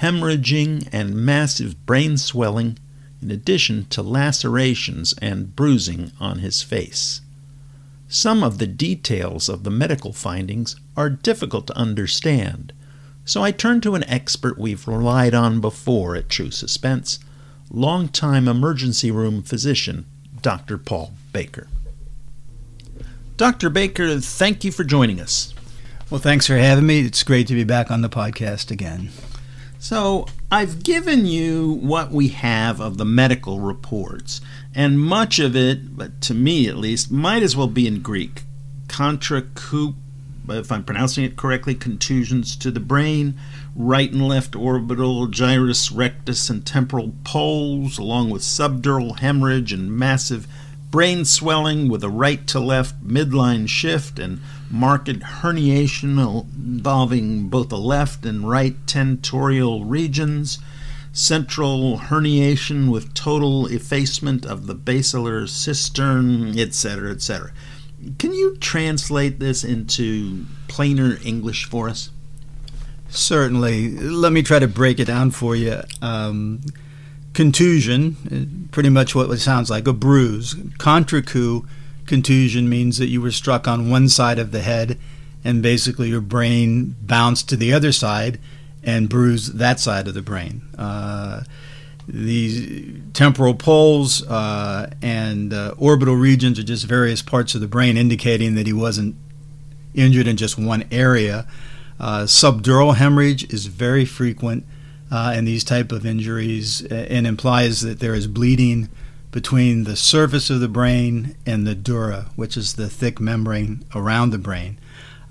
hemorrhaging 0.00 0.88
and 0.92 1.16
massive 1.16 1.84
brain 1.84 2.16
swelling, 2.16 2.78
in 3.20 3.32
addition 3.32 3.86
to 3.86 4.04
lacerations 4.04 5.14
and 5.20 5.56
bruising 5.56 6.12
on 6.20 6.38
his 6.38 6.62
face. 6.62 7.22
Some 8.06 8.44
of 8.44 8.58
the 8.58 8.68
details 8.68 9.48
of 9.48 9.64
the 9.64 9.70
medical 9.72 10.12
findings 10.12 10.76
are 10.96 11.10
difficult 11.10 11.66
to 11.66 11.76
understand, 11.76 12.72
so 13.24 13.42
I 13.42 13.50
turn 13.50 13.80
to 13.80 13.96
an 13.96 14.04
expert 14.04 14.56
we've 14.58 14.86
relied 14.86 15.34
on 15.34 15.60
before 15.60 16.14
at 16.14 16.28
True 16.28 16.52
Suspense, 16.52 17.18
longtime 17.70 18.48
emergency 18.48 19.10
room 19.10 19.42
physician, 19.42 20.06
Dr. 20.42 20.76
Paul 20.76 21.12
Baker. 21.32 21.68
Dr. 23.36 23.70
Baker, 23.70 24.18
thank 24.20 24.64
you 24.64 24.72
for 24.72 24.84
joining 24.84 25.20
us. 25.20 25.54
Well, 26.10 26.20
thanks 26.20 26.46
for 26.46 26.56
having 26.56 26.86
me. 26.86 27.00
It's 27.00 27.22
great 27.22 27.46
to 27.46 27.54
be 27.54 27.64
back 27.64 27.90
on 27.90 28.02
the 28.02 28.08
podcast 28.08 28.70
again. 28.70 29.10
So, 29.78 30.26
I've 30.50 30.82
given 30.82 31.24
you 31.24 31.78
what 31.80 32.10
we 32.10 32.28
have 32.28 32.80
of 32.80 32.98
the 32.98 33.04
medical 33.06 33.60
reports, 33.60 34.42
and 34.74 35.00
much 35.00 35.38
of 35.38 35.56
it, 35.56 35.96
but 35.96 36.20
to 36.22 36.34
me 36.34 36.68
at 36.68 36.76
least, 36.76 37.10
might 37.10 37.42
as 37.42 37.56
well 37.56 37.68
be 37.68 37.86
in 37.86 38.02
Greek. 38.02 38.42
Contra 38.88 39.40
coup, 39.40 39.94
if 40.50 40.72
I'm 40.72 40.84
pronouncing 40.84 41.24
it 41.24 41.36
correctly, 41.36 41.74
contusions 41.74 42.56
to 42.56 42.70
the 42.70 42.80
brain, 42.80 43.34
right 43.74 44.10
and 44.10 44.26
left 44.26 44.56
orbital, 44.56 45.26
gyrus 45.26 45.92
rectus, 45.92 46.50
and 46.50 46.66
temporal 46.66 47.12
poles, 47.24 47.98
along 47.98 48.30
with 48.30 48.42
subdural 48.42 49.18
hemorrhage 49.20 49.72
and 49.72 49.96
massive 49.96 50.46
brain 50.90 51.24
swelling 51.24 51.88
with 51.88 52.02
a 52.02 52.08
right 52.08 52.46
to 52.48 52.58
left 52.58 53.06
midline 53.06 53.68
shift 53.68 54.18
and 54.18 54.40
marked 54.70 55.08
herniation 55.08 56.44
involving 56.54 57.48
both 57.48 57.68
the 57.68 57.78
left 57.78 58.26
and 58.26 58.48
right 58.48 58.74
tentorial 58.86 59.84
regions, 59.84 60.58
central 61.12 61.98
herniation 61.98 62.90
with 62.90 63.14
total 63.14 63.66
effacement 63.66 64.44
of 64.44 64.66
the 64.66 64.74
basilar 64.74 65.46
cistern, 65.46 66.58
etc., 66.58 67.12
etc. 67.12 67.52
Can 68.18 68.32
you 68.32 68.56
translate 68.56 69.38
this 69.38 69.64
into 69.64 70.46
plainer 70.68 71.18
English 71.24 71.66
for 71.66 71.88
us? 71.88 72.10
Certainly. 73.08 73.90
Let 73.98 74.32
me 74.32 74.42
try 74.42 74.58
to 74.58 74.68
break 74.68 74.98
it 74.98 75.06
down 75.06 75.32
for 75.32 75.56
you. 75.56 75.82
Um, 76.00 76.60
contusion, 77.34 78.68
pretty 78.70 78.88
much 78.88 79.14
what 79.14 79.30
it 79.30 79.38
sounds 79.38 79.70
like, 79.70 79.86
a 79.86 79.92
bruise. 79.92 80.54
Contrecoup 80.54 81.66
contusion 82.06 82.68
means 82.68 82.98
that 82.98 83.08
you 83.08 83.20
were 83.20 83.30
struck 83.30 83.68
on 83.68 83.90
one 83.90 84.08
side 84.08 84.38
of 84.38 84.50
the 84.50 84.62
head 84.62 84.98
and 85.44 85.62
basically 85.62 86.08
your 86.08 86.20
brain 86.20 86.96
bounced 87.02 87.48
to 87.48 87.56
the 87.56 87.72
other 87.72 87.92
side 87.92 88.38
and 88.82 89.08
bruised 89.08 89.58
that 89.58 89.80
side 89.80 90.08
of 90.08 90.14
the 90.14 90.22
brain. 90.22 90.62
Uh, 90.76 91.42
these 92.12 93.00
temporal 93.12 93.54
poles 93.54 94.26
uh, 94.26 94.90
and 95.00 95.52
uh, 95.52 95.74
orbital 95.78 96.16
regions 96.16 96.58
are 96.58 96.64
just 96.64 96.84
various 96.84 97.22
parts 97.22 97.54
of 97.54 97.60
the 97.60 97.68
brain 97.68 97.96
indicating 97.96 98.54
that 98.56 98.66
he 98.66 98.72
wasn't 98.72 99.14
injured 99.94 100.26
in 100.26 100.36
just 100.36 100.58
one 100.58 100.84
area. 100.90 101.46
Uh, 101.98 102.22
subdural 102.22 102.96
hemorrhage 102.96 103.52
is 103.52 103.66
very 103.66 104.04
frequent 104.04 104.64
uh, 105.10 105.34
in 105.36 105.44
these 105.44 105.64
type 105.64 105.92
of 105.92 106.06
injuries 106.06 106.84
and 106.86 107.26
implies 107.26 107.80
that 107.82 108.00
there 108.00 108.14
is 108.14 108.26
bleeding 108.26 108.88
between 109.30 109.84
the 109.84 109.96
surface 109.96 110.50
of 110.50 110.60
the 110.60 110.68
brain 110.68 111.36
and 111.46 111.66
the 111.66 111.74
dura, 111.74 112.26
which 112.36 112.56
is 112.56 112.74
the 112.74 112.88
thick 112.88 113.20
membrane 113.20 113.84
around 113.94 114.30
the 114.30 114.38
brain. 114.38 114.78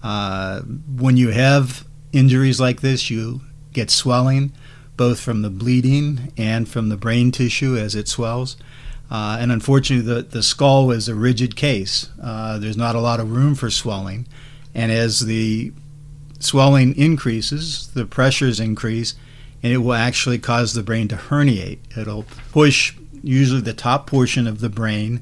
Uh, 0.01 0.61
when 0.61 1.17
you 1.17 1.31
have 1.31 1.85
injuries 2.13 2.59
like 2.59 2.81
this, 2.81 3.09
you 3.09 3.41
get 3.73 3.91
swelling, 3.91 4.53
both 4.99 5.21
from 5.21 5.43
the 5.43 5.49
bleeding 5.49 6.29
and 6.35 6.67
from 6.67 6.89
the 6.89 6.97
brain 6.97 7.31
tissue 7.31 7.77
as 7.77 7.95
it 7.95 8.05
swells. 8.05 8.57
Uh, 9.09 9.37
and 9.39 9.49
unfortunately, 9.49 10.05
the, 10.05 10.21
the 10.21 10.43
skull 10.43 10.91
is 10.91 11.07
a 11.07 11.15
rigid 11.15 11.55
case. 11.55 12.09
Uh, 12.21 12.59
there's 12.59 12.75
not 12.75 12.97
a 12.97 12.99
lot 12.99 13.21
of 13.21 13.31
room 13.31 13.55
for 13.55 13.69
swelling. 13.69 14.27
And 14.75 14.91
as 14.91 15.21
the 15.21 15.71
swelling 16.37 16.97
increases, 16.97 17.87
the 17.93 18.05
pressures 18.05 18.59
increase, 18.59 19.15
and 19.63 19.71
it 19.71 19.77
will 19.77 19.93
actually 19.93 20.37
cause 20.37 20.73
the 20.73 20.83
brain 20.83 21.07
to 21.07 21.15
herniate. 21.15 21.79
It'll 21.97 22.25
push 22.51 22.93
usually 23.23 23.61
the 23.61 23.73
top 23.73 24.05
portion 24.05 24.47
of 24.47 24.59
the 24.59 24.69
brain 24.69 25.21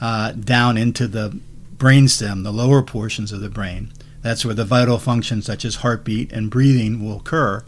uh, 0.00 0.32
down 0.32 0.78
into 0.78 1.06
the 1.06 1.38
brainstem, 1.76 2.44
the 2.44 2.50
lower 2.50 2.82
portions 2.82 3.30
of 3.30 3.40
the 3.40 3.50
brain. 3.50 3.92
That's 4.22 4.46
where 4.46 4.54
the 4.54 4.64
vital 4.64 4.96
functions 4.96 5.44
such 5.44 5.66
as 5.66 5.76
heartbeat 5.76 6.32
and 6.32 6.50
breathing 6.50 7.04
will 7.04 7.18
occur. 7.18 7.62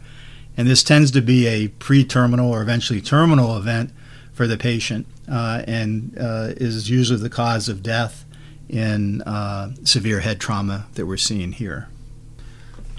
And 0.60 0.68
this 0.68 0.82
tends 0.82 1.10
to 1.12 1.22
be 1.22 1.46
a 1.46 1.68
pre 1.68 2.04
terminal 2.04 2.50
or 2.50 2.60
eventually 2.60 3.00
terminal 3.00 3.56
event 3.56 3.92
for 4.34 4.46
the 4.46 4.58
patient 4.58 5.06
uh, 5.26 5.62
and 5.66 6.14
uh, 6.20 6.52
is 6.54 6.90
usually 6.90 7.18
the 7.18 7.30
cause 7.30 7.70
of 7.70 7.82
death 7.82 8.26
in 8.68 9.22
uh, 9.22 9.72
severe 9.84 10.20
head 10.20 10.38
trauma 10.38 10.86
that 10.96 11.06
we're 11.06 11.16
seeing 11.16 11.52
here. 11.52 11.88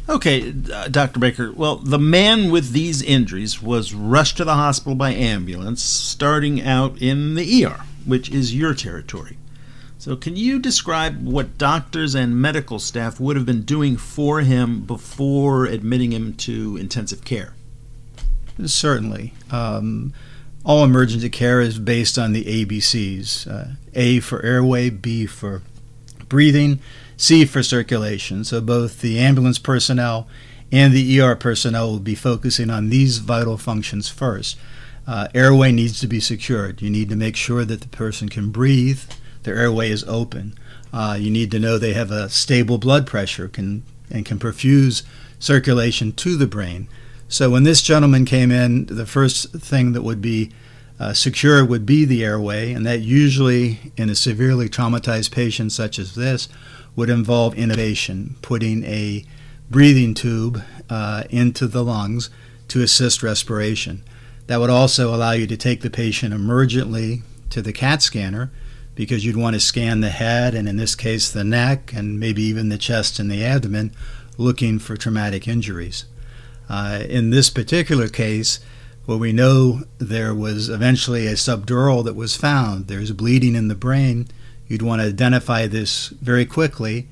Okay, 0.09 0.51
uh, 0.73 0.87
Dr. 0.87 1.19
Baker. 1.19 1.51
Well, 1.51 1.75
the 1.75 1.99
man 1.99 2.49
with 2.49 2.71
these 2.71 3.03
injuries 3.03 3.61
was 3.61 3.93
rushed 3.93 4.37
to 4.37 4.43
the 4.43 4.55
hospital 4.55 4.95
by 4.95 5.13
ambulance, 5.13 5.83
starting 5.83 6.63
out 6.63 6.99
in 6.99 7.35
the 7.35 7.63
ER, 7.63 7.81
which 8.07 8.31
is 8.31 8.55
your 8.55 8.73
territory. 8.73 9.37
So, 10.01 10.15
can 10.15 10.35
you 10.35 10.57
describe 10.57 11.23
what 11.23 11.59
doctors 11.59 12.15
and 12.15 12.41
medical 12.41 12.79
staff 12.79 13.19
would 13.19 13.35
have 13.35 13.45
been 13.45 13.61
doing 13.61 13.97
for 13.97 14.41
him 14.41 14.81
before 14.81 15.65
admitting 15.65 16.11
him 16.11 16.33
to 16.37 16.75
intensive 16.75 17.23
care? 17.23 17.53
Certainly. 18.65 19.35
Um, 19.51 20.11
all 20.65 20.83
emergency 20.83 21.29
care 21.29 21.61
is 21.61 21.77
based 21.77 22.17
on 22.17 22.33
the 22.33 22.65
ABCs 22.65 23.47
uh, 23.47 23.75
A 23.93 24.21
for 24.21 24.43
airway, 24.43 24.89
B 24.89 25.27
for 25.27 25.61
breathing, 26.27 26.79
C 27.15 27.45
for 27.45 27.61
circulation. 27.61 28.43
So 28.43 28.59
both 28.59 29.01
the 29.01 29.19
ambulance 29.19 29.59
personnel 29.59 30.27
and 30.71 30.95
the 30.95 31.21
ER 31.21 31.35
personnel 31.35 31.91
will 31.91 31.99
be 31.99 32.15
focusing 32.15 32.71
on 32.71 32.89
these 32.89 33.19
vital 33.19 33.55
functions 33.55 34.09
first. 34.09 34.57
Uh, 35.05 35.27
airway 35.35 35.71
needs 35.71 35.99
to 35.99 36.07
be 36.07 36.19
secured. 36.19 36.81
You 36.81 36.89
need 36.89 37.09
to 37.09 37.15
make 37.15 37.35
sure 37.35 37.65
that 37.65 37.81
the 37.81 37.87
person 37.89 38.29
can 38.29 38.49
breathe, 38.49 39.03
their 39.43 39.57
airway 39.57 39.89
is 39.89 40.03
open. 40.05 40.55
Uh, 40.93 41.17
you 41.19 41.29
need 41.29 41.51
to 41.51 41.59
know 41.59 41.77
they 41.77 41.93
have 41.93 42.11
a 42.11 42.29
stable 42.29 42.77
blood 42.77 43.07
pressure 43.07 43.47
can, 43.47 43.83
and 44.09 44.25
can 44.25 44.39
perfuse 44.39 45.03
circulation 45.39 46.11
to 46.13 46.35
the 46.35 46.47
brain. 46.47 46.87
So 47.27 47.49
when 47.49 47.63
this 47.63 47.81
gentleman 47.81 48.25
came 48.25 48.51
in, 48.51 48.87
the 48.87 49.05
first 49.05 49.53
thing 49.53 49.93
that 49.93 50.01
would 50.01 50.21
be 50.21 50.51
uh, 50.99 51.13
secure 51.13 51.65
would 51.65 51.85
be 51.85 52.05
the 52.05 52.23
airway, 52.23 52.73
and 52.73 52.85
that 52.85 52.99
usually 52.99 53.91
in 53.97 54.09
a 54.09 54.15
severely 54.15 54.69
traumatized 54.69 55.31
patient 55.31 55.71
such 55.71 55.97
as 55.97 56.15
this 56.15 56.47
would 56.95 57.09
involve 57.09 57.55
intubation, 57.55 58.39
putting 58.41 58.83
a 58.83 59.25
breathing 59.69 60.13
tube 60.13 60.61
uh, 60.89 61.23
into 61.29 61.67
the 61.67 61.83
lungs 61.83 62.29
to 62.67 62.83
assist 62.83 63.23
respiration. 63.23 64.03
That 64.47 64.59
would 64.59 64.69
also 64.69 65.15
allow 65.15 65.31
you 65.31 65.47
to 65.47 65.57
take 65.57 65.81
the 65.81 65.89
patient 65.89 66.33
emergently 66.33 67.21
to 67.49 67.61
the 67.61 67.73
CAT 67.73 68.01
scanner 68.01 68.51
because 69.01 69.25
you'd 69.25 69.35
want 69.35 69.55
to 69.55 69.59
scan 69.59 69.99
the 70.01 70.11
head 70.11 70.53
and, 70.53 70.69
in 70.69 70.77
this 70.77 70.93
case, 70.93 71.31
the 71.31 71.43
neck 71.43 71.91
and 71.91 72.19
maybe 72.19 72.43
even 72.43 72.69
the 72.69 72.77
chest 72.77 73.17
and 73.17 73.31
the 73.31 73.43
abdomen 73.43 73.91
looking 74.37 74.77
for 74.77 74.95
traumatic 74.95 75.47
injuries. 75.47 76.05
Uh, 76.69 77.01
in 77.09 77.31
this 77.31 77.49
particular 77.49 78.07
case, 78.07 78.59
well, 79.07 79.17
we 79.17 79.33
know 79.33 79.81
there 79.97 80.35
was 80.35 80.69
eventually 80.69 81.25
a 81.25 81.33
subdural 81.33 82.05
that 82.05 82.15
was 82.15 82.37
found. 82.37 82.85
There's 82.85 83.11
bleeding 83.11 83.55
in 83.55 83.69
the 83.69 83.73
brain. 83.73 84.27
You'd 84.67 84.83
want 84.83 85.01
to 85.01 85.07
identify 85.07 85.65
this 85.65 86.09
very 86.09 86.45
quickly, 86.45 87.07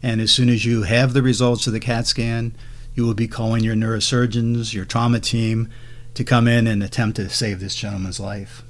and 0.00 0.20
as 0.20 0.30
soon 0.30 0.48
as 0.48 0.64
you 0.64 0.84
have 0.84 1.12
the 1.12 1.22
results 1.22 1.66
of 1.66 1.72
the 1.72 1.80
CAT 1.80 2.06
scan, 2.06 2.54
you 2.94 3.04
will 3.04 3.14
be 3.14 3.26
calling 3.26 3.64
your 3.64 3.74
neurosurgeons, 3.74 4.74
your 4.74 4.84
trauma 4.84 5.18
team, 5.18 5.70
to 6.14 6.22
come 6.22 6.46
in 6.46 6.68
and 6.68 6.84
attempt 6.84 7.16
to 7.16 7.28
save 7.28 7.58
this 7.58 7.74
gentleman's 7.74 8.20
life. 8.20 8.62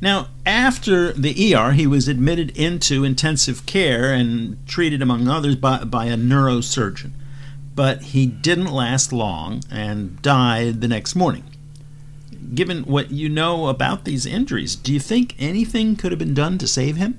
Now, 0.00 0.28
after 0.44 1.12
the 1.12 1.54
ER, 1.54 1.72
he 1.72 1.86
was 1.86 2.06
admitted 2.06 2.56
into 2.56 3.04
intensive 3.04 3.64
care 3.64 4.12
and 4.12 4.58
treated, 4.66 5.00
among 5.00 5.26
others, 5.28 5.56
by, 5.56 5.84
by 5.84 6.06
a 6.06 6.16
neurosurgeon. 6.16 7.12
But 7.74 8.02
he 8.02 8.26
didn't 8.26 8.72
last 8.72 9.12
long 9.12 9.62
and 9.70 10.20
died 10.22 10.80
the 10.80 10.88
next 10.88 11.14
morning. 11.14 11.44
Given 12.54 12.84
what 12.84 13.10
you 13.10 13.28
know 13.28 13.68
about 13.68 14.04
these 14.04 14.26
injuries, 14.26 14.76
do 14.76 14.92
you 14.92 15.00
think 15.00 15.34
anything 15.38 15.96
could 15.96 16.12
have 16.12 16.18
been 16.18 16.34
done 16.34 16.58
to 16.58 16.68
save 16.68 16.96
him? 16.96 17.18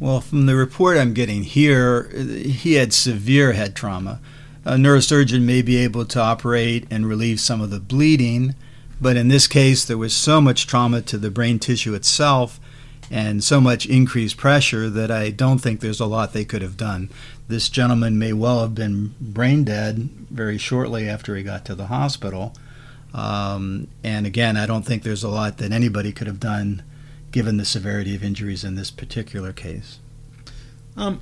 Well, 0.00 0.20
from 0.20 0.46
the 0.46 0.56
report 0.56 0.96
I'm 0.96 1.14
getting 1.14 1.44
here, 1.44 2.08
he 2.08 2.74
had 2.74 2.92
severe 2.92 3.52
head 3.52 3.76
trauma. 3.76 4.20
A 4.64 4.72
neurosurgeon 4.72 5.42
may 5.42 5.62
be 5.62 5.76
able 5.76 6.04
to 6.06 6.20
operate 6.20 6.86
and 6.90 7.06
relieve 7.06 7.40
some 7.40 7.60
of 7.60 7.70
the 7.70 7.78
bleeding, 7.78 8.54
but 9.02 9.16
in 9.16 9.26
this 9.26 9.48
case, 9.48 9.84
there 9.84 9.98
was 9.98 10.14
so 10.14 10.40
much 10.40 10.66
trauma 10.68 11.02
to 11.02 11.18
the 11.18 11.30
brain 11.30 11.58
tissue 11.58 11.92
itself 11.92 12.60
and 13.10 13.42
so 13.42 13.60
much 13.60 13.84
increased 13.84 14.36
pressure 14.36 14.88
that 14.88 15.10
I 15.10 15.30
don't 15.30 15.58
think 15.58 15.80
there's 15.80 16.00
a 16.00 16.06
lot 16.06 16.32
they 16.32 16.44
could 16.44 16.62
have 16.62 16.76
done. 16.76 17.10
This 17.48 17.68
gentleman 17.68 18.16
may 18.16 18.32
well 18.32 18.60
have 18.60 18.76
been 18.76 19.14
brain 19.20 19.64
dead 19.64 20.08
very 20.30 20.56
shortly 20.56 21.08
after 21.08 21.34
he 21.34 21.42
got 21.42 21.64
to 21.64 21.74
the 21.74 21.86
hospital. 21.86 22.54
Um, 23.12 23.88
and 24.04 24.24
again, 24.24 24.56
I 24.56 24.66
don't 24.66 24.86
think 24.86 25.02
there's 25.02 25.24
a 25.24 25.28
lot 25.28 25.58
that 25.58 25.72
anybody 25.72 26.12
could 26.12 26.28
have 26.28 26.40
done 26.40 26.82
given 27.32 27.56
the 27.56 27.64
severity 27.64 28.14
of 28.14 28.22
injuries 28.22 28.62
in 28.62 28.76
this 28.76 28.92
particular 28.92 29.52
case. 29.52 29.98
Um, 30.96 31.20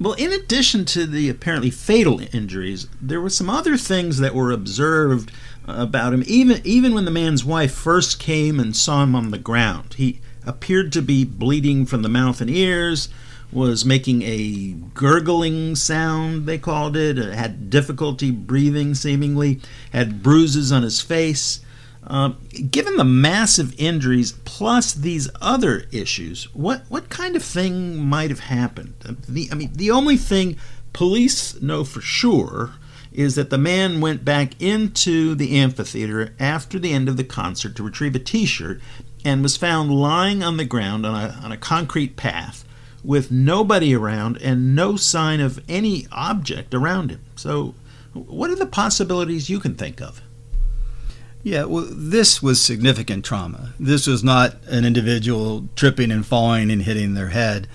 well, 0.00 0.14
in 0.14 0.32
addition 0.32 0.84
to 0.86 1.06
the 1.06 1.28
apparently 1.28 1.70
fatal 1.70 2.20
injuries, 2.32 2.88
there 3.00 3.20
were 3.20 3.30
some 3.30 3.50
other 3.50 3.76
things 3.76 4.18
that 4.18 4.34
were 4.34 4.50
observed 4.50 5.30
about 5.68 6.14
him. 6.14 6.24
Even 6.26 6.60
even 6.64 6.94
when 6.94 7.04
the 7.04 7.10
man's 7.10 7.44
wife 7.44 7.72
first 7.72 8.18
came 8.18 8.58
and 8.58 8.74
saw 8.74 9.02
him 9.02 9.14
on 9.14 9.30
the 9.30 9.38
ground, 9.38 9.94
he 9.94 10.20
appeared 10.46 10.92
to 10.92 11.02
be 11.02 11.24
bleeding 11.24 11.84
from 11.84 12.02
the 12.02 12.08
mouth 12.08 12.40
and 12.40 12.50
ears, 12.50 13.08
was 13.52 13.84
making 13.84 14.22
a 14.22 14.74
gurgling 14.94 15.74
sound, 15.74 16.46
they 16.46 16.58
called 16.58 16.96
it, 16.96 17.16
had 17.16 17.70
difficulty 17.70 18.30
breathing 18.30 18.94
seemingly, 18.94 19.60
had 19.92 20.22
bruises 20.22 20.72
on 20.72 20.82
his 20.82 21.00
face. 21.00 21.60
Uh, 22.06 22.30
given 22.70 22.96
the 22.96 23.04
massive 23.04 23.78
injuries 23.78 24.32
plus 24.44 24.94
these 24.94 25.28
other 25.42 25.84
issues, 25.92 26.44
what, 26.54 26.82
what 26.88 27.10
kind 27.10 27.36
of 27.36 27.42
thing 27.42 28.02
might 28.02 28.30
have 28.30 28.40
happened? 28.40 28.94
The, 29.28 29.48
I 29.52 29.54
mean, 29.54 29.72
the 29.74 29.90
only 29.90 30.16
thing 30.16 30.56
police 30.94 31.60
know 31.60 31.84
for 31.84 32.00
sure 32.00 32.74
is 33.18 33.34
that 33.34 33.50
the 33.50 33.58
man 33.58 34.00
went 34.00 34.24
back 34.24 34.52
into 34.62 35.34
the 35.34 35.58
amphitheater 35.58 36.32
after 36.38 36.78
the 36.78 36.92
end 36.92 37.08
of 37.08 37.16
the 37.16 37.24
concert 37.24 37.74
to 37.74 37.82
retrieve 37.82 38.14
a 38.14 38.18
t 38.20 38.46
shirt 38.46 38.80
and 39.24 39.42
was 39.42 39.56
found 39.56 39.90
lying 39.90 40.40
on 40.40 40.56
the 40.56 40.64
ground 40.64 41.04
on 41.04 41.16
a, 41.16 41.40
on 41.42 41.50
a 41.50 41.56
concrete 41.56 42.14
path 42.14 42.64
with 43.02 43.32
nobody 43.32 43.92
around 43.92 44.40
and 44.40 44.76
no 44.76 44.94
sign 44.94 45.40
of 45.40 45.60
any 45.68 46.06
object 46.12 46.72
around 46.72 47.10
him. 47.10 47.20
So, 47.34 47.74
what 48.12 48.50
are 48.50 48.56
the 48.56 48.66
possibilities 48.66 49.50
you 49.50 49.58
can 49.58 49.74
think 49.74 50.00
of? 50.00 50.22
Yeah, 51.42 51.64
well, 51.64 51.88
this 51.90 52.40
was 52.40 52.62
significant 52.62 53.24
trauma. 53.24 53.74
This 53.80 54.06
was 54.06 54.22
not 54.22 54.54
an 54.68 54.84
individual 54.84 55.68
tripping 55.74 56.12
and 56.12 56.24
falling 56.24 56.70
and 56.70 56.82
hitting 56.82 57.14
their 57.14 57.30
head. 57.30 57.66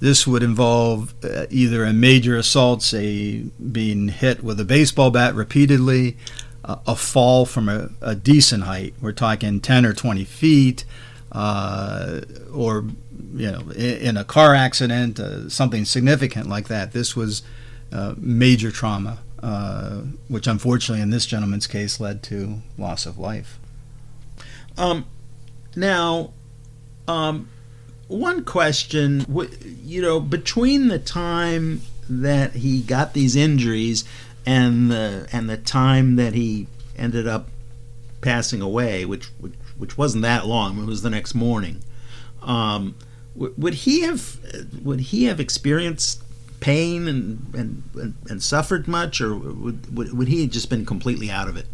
This 0.00 0.26
would 0.26 0.42
involve 0.42 1.14
uh, 1.24 1.46
either 1.50 1.84
a 1.84 1.92
major 1.92 2.36
assault, 2.36 2.82
say 2.82 3.44
being 3.72 4.08
hit 4.08 4.44
with 4.44 4.60
a 4.60 4.64
baseball 4.64 5.10
bat 5.10 5.34
repeatedly, 5.34 6.16
uh, 6.64 6.76
a 6.86 6.94
fall 6.94 7.46
from 7.46 7.68
a, 7.68 7.90
a, 8.00 8.14
decent 8.14 8.64
height. 8.64 8.94
We're 9.00 9.12
talking 9.12 9.60
10 9.60 9.84
or 9.84 9.92
20 9.92 10.24
feet, 10.24 10.84
uh, 11.32 12.20
or 12.52 12.84
you 13.34 13.50
know, 13.50 13.60
in, 13.70 13.96
in 13.98 14.16
a 14.16 14.24
car 14.24 14.54
accident, 14.54 15.18
uh, 15.18 15.48
something 15.48 15.84
significant 15.84 16.48
like 16.48 16.68
that. 16.68 16.92
This 16.92 17.16
was 17.16 17.42
major 18.16 18.70
trauma, 18.70 19.18
which 20.28 20.46
unfortunately 20.46 21.02
in 21.02 21.10
this 21.10 21.26
gentleman's 21.26 21.66
case 21.66 21.98
led 21.98 22.22
to 22.24 22.60
loss 22.76 23.06
of 23.06 23.18
life. 23.18 23.58
Um, 24.76 25.06
now, 25.74 26.32
um, 27.08 27.48
one 28.08 28.44
question, 28.44 29.24
you 29.84 30.02
know, 30.02 30.18
between 30.18 30.88
the 30.88 30.98
time 30.98 31.82
that 32.08 32.54
he 32.54 32.80
got 32.80 33.12
these 33.12 33.36
injuries 33.36 34.04
and 34.46 34.90
the 34.90 35.28
and 35.30 35.48
the 35.48 35.58
time 35.58 36.16
that 36.16 36.32
he 36.32 36.66
ended 36.96 37.28
up 37.28 37.48
passing 38.20 38.62
away, 38.62 39.04
which 39.04 39.26
which, 39.38 39.52
which 39.76 39.98
wasn't 39.98 40.22
that 40.22 40.46
long, 40.46 40.82
it 40.82 40.86
was 40.86 41.02
the 41.02 41.10
next 41.10 41.34
morning. 41.34 41.82
Um, 42.42 42.94
would 43.34 43.74
he 43.74 44.00
have 44.00 44.38
would 44.82 45.00
he 45.00 45.24
have 45.24 45.38
experienced 45.38 46.22
pain 46.60 47.06
and 47.06 47.54
and, 47.54 48.14
and, 48.28 48.42
suffered 48.42 48.88
much, 48.88 49.20
or 49.20 49.36
would, 49.36 49.94
would 49.94 50.16
would 50.16 50.28
he 50.28 50.42
have 50.42 50.50
just 50.50 50.70
been 50.70 50.86
completely 50.86 51.30
out 51.30 51.48
of 51.48 51.56
it? 51.56 51.66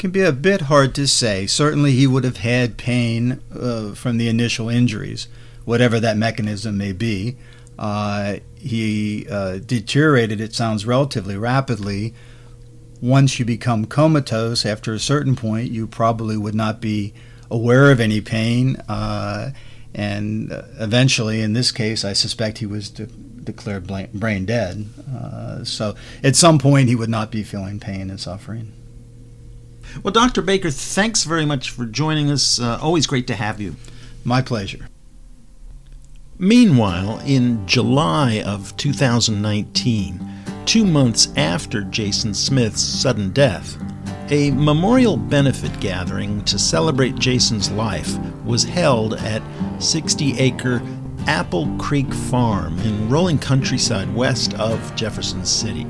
Can 0.00 0.10
be 0.10 0.22
a 0.22 0.32
bit 0.32 0.62
hard 0.62 0.94
to 0.94 1.06
say. 1.06 1.46
Certainly, 1.46 1.92
he 1.92 2.06
would 2.06 2.24
have 2.24 2.38
had 2.38 2.78
pain 2.78 3.40
uh, 3.54 3.92
from 3.94 4.16
the 4.16 4.28
initial 4.28 4.68
injuries, 4.70 5.28
whatever 5.66 6.00
that 6.00 6.16
mechanism 6.16 6.78
may 6.78 6.92
be. 6.92 7.36
Uh, 7.78 8.36
he 8.56 9.26
uh, 9.30 9.58
deteriorated, 9.58 10.40
it 10.40 10.54
sounds 10.54 10.86
relatively 10.86 11.36
rapidly. 11.36 12.14
Once 13.02 13.38
you 13.38 13.44
become 13.44 13.84
comatose, 13.84 14.64
after 14.64 14.94
a 14.94 14.98
certain 14.98 15.36
point, 15.36 15.70
you 15.70 15.86
probably 15.86 16.36
would 16.36 16.54
not 16.54 16.80
be 16.80 17.12
aware 17.50 17.90
of 17.90 18.00
any 18.00 18.22
pain. 18.22 18.76
Uh, 18.88 19.50
and 19.94 20.50
uh, 20.50 20.62
eventually, 20.78 21.42
in 21.42 21.52
this 21.52 21.70
case, 21.70 22.06
I 22.06 22.14
suspect 22.14 22.58
he 22.58 22.66
was 22.66 22.88
de- 22.88 23.06
declared 23.06 23.86
brain 24.14 24.46
dead. 24.46 24.86
Uh, 25.14 25.62
so 25.62 25.94
at 26.24 26.36
some 26.36 26.58
point, 26.58 26.88
he 26.88 26.96
would 26.96 27.10
not 27.10 27.30
be 27.30 27.42
feeling 27.42 27.78
pain 27.78 28.08
and 28.08 28.18
suffering. 28.18 28.72
Well, 30.02 30.12
Dr. 30.12 30.42
Baker, 30.42 30.70
thanks 30.70 31.24
very 31.24 31.44
much 31.44 31.70
for 31.70 31.84
joining 31.84 32.30
us. 32.30 32.60
Uh, 32.60 32.78
always 32.80 33.06
great 33.06 33.26
to 33.28 33.34
have 33.34 33.60
you. 33.60 33.76
My 34.24 34.42
pleasure. 34.42 34.88
Meanwhile, 36.38 37.20
in 37.26 37.66
July 37.66 38.42
of 38.46 38.76
2019, 38.76 40.26
two 40.64 40.86
months 40.86 41.28
after 41.36 41.82
Jasen 41.82 42.34
Smith's 42.34 42.82
sudden 42.82 43.30
death, 43.30 43.76
a 44.30 44.50
memorial 44.52 45.16
benefit 45.16 45.78
gathering 45.80 46.42
to 46.44 46.58
celebrate 46.58 47.16
Jasen's 47.16 47.70
life 47.72 48.16
was 48.44 48.64
held 48.64 49.14
at 49.14 49.42
60 49.80 50.38
acre 50.38 50.80
Apple 51.26 51.66
Creek 51.78 52.12
Farm 52.14 52.78
in 52.80 53.10
rolling 53.10 53.38
countryside 53.38 54.14
west 54.14 54.54
of 54.54 54.94
Jefferson 54.94 55.44
City 55.44 55.86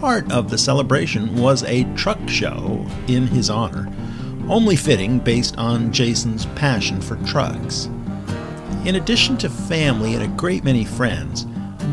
part 0.00 0.30
of 0.30 0.50
the 0.50 0.58
celebration 0.58 1.34
was 1.40 1.62
a 1.64 1.84
truck 1.94 2.18
show 2.28 2.86
in 3.08 3.26
his 3.26 3.48
honor, 3.48 3.90
only 4.46 4.76
fitting 4.76 5.18
based 5.18 5.56
on 5.56 5.90
Jasen's 5.90 6.44
passion 6.54 7.00
for 7.00 7.16
trucks. 7.24 7.86
In 8.84 8.96
addition 8.96 9.38
to 9.38 9.48
family 9.48 10.14
and 10.14 10.22
a 10.22 10.36
great 10.36 10.64
many 10.64 10.84
friends, 10.84 11.46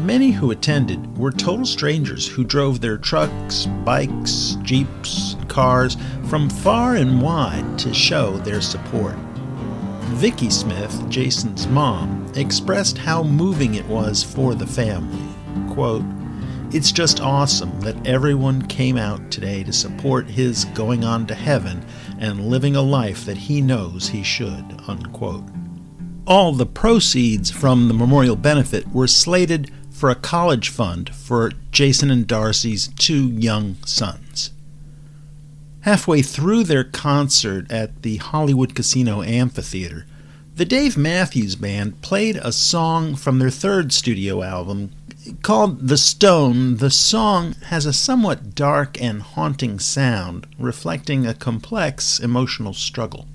many 0.04 0.32
who 0.32 0.52
attended 0.52 1.18
were 1.18 1.32
total 1.32 1.66
strangers 1.66 2.28
who 2.28 2.44
drove 2.44 2.82
their 2.82 2.98
trucks, 2.98 3.68
bikes, 3.86 4.58
jeeps, 4.64 5.38
cars 5.48 5.96
from 6.28 6.50
far 6.50 6.96
and 6.96 7.22
wide 7.22 7.80
to 7.80 7.94
show 7.94 8.38
their 8.40 8.62
support. 8.62 9.16
Vicky 10.18 10.50
Smith, 10.50 11.10
Jasen's 11.10 11.68
mom, 11.68 12.30
expressed 12.36 12.98
how 12.98 13.24
moving 13.24 13.76
it 13.76 13.86
was 13.86 14.24
for 14.24 14.54
the 14.56 14.68
family. 14.68 15.24
Quote, 15.74 16.04
It's 16.74 16.92
just 16.92 17.22
awesome 17.22 17.80
that 17.82 18.08
everyone 18.08 18.68
came 18.68 18.98
out 18.98 19.30
today 19.30 19.64
to 19.64 19.72
support 19.72 20.28
his 20.28 20.66
going 20.66 21.04
on 21.04 21.28
to 21.28 21.36
heaven 21.36 21.86
and 22.18 22.48
living 22.48 22.76
a 22.76 22.82
life 22.82 23.26
that 23.26 23.38
he 23.38 23.62
knows 23.62 24.10
he 24.10 24.24
should. 24.24 24.82
Unquote. 24.88 25.44
All 26.26 26.52
the 26.52 26.66
proceeds 26.66 27.52
from 27.52 27.90
the 27.90 27.94
memorial 27.94 28.36
benefit 28.36 28.88
were 28.88 29.06
slated 29.06 29.70
for 29.92 30.10
a 30.10 30.16
college 30.16 30.70
fund 30.70 31.14
for 31.14 31.52
Jasen 31.72 32.12
and 32.12 32.26
Darcy's 32.26 32.88
two 32.88 33.28
young 33.28 33.76
sons. 33.86 34.50
Halfway 35.82 36.24
through 36.24 36.64
their 36.64 36.84
concert 36.84 37.72
at 37.72 38.02
the 38.02 38.18
Hollywood 38.18 38.74
Casino 38.74 39.22
Amphitheater, 39.22 40.08
the 40.56 40.66
Dave 40.66 40.98
Matthews 40.98 41.56
Band 41.56 42.02
played 42.02 42.38
a 42.38 42.52
song 42.52 43.16
from 43.16 43.38
their 43.40 43.50
third 43.50 43.92
studio 43.92 44.42
album 44.42 44.92
Called 45.42 45.88
The 45.88 45.98
Stone, 45.98 46.78
the 46.78 46.90
song 46.90 47.56
has 47.68 47.86
a 47.86 47.94
somewhat 47.94 48.56
dark 48.56 49.02
and 49.02 49.22
haunting 49.22 49.80
sound, 49.80 50.48
reflecting 50.60 51.26
a 51.26 51.34
complex 51.34 52.20
emotional 52.20 52.74
struggle. 52.74 53.28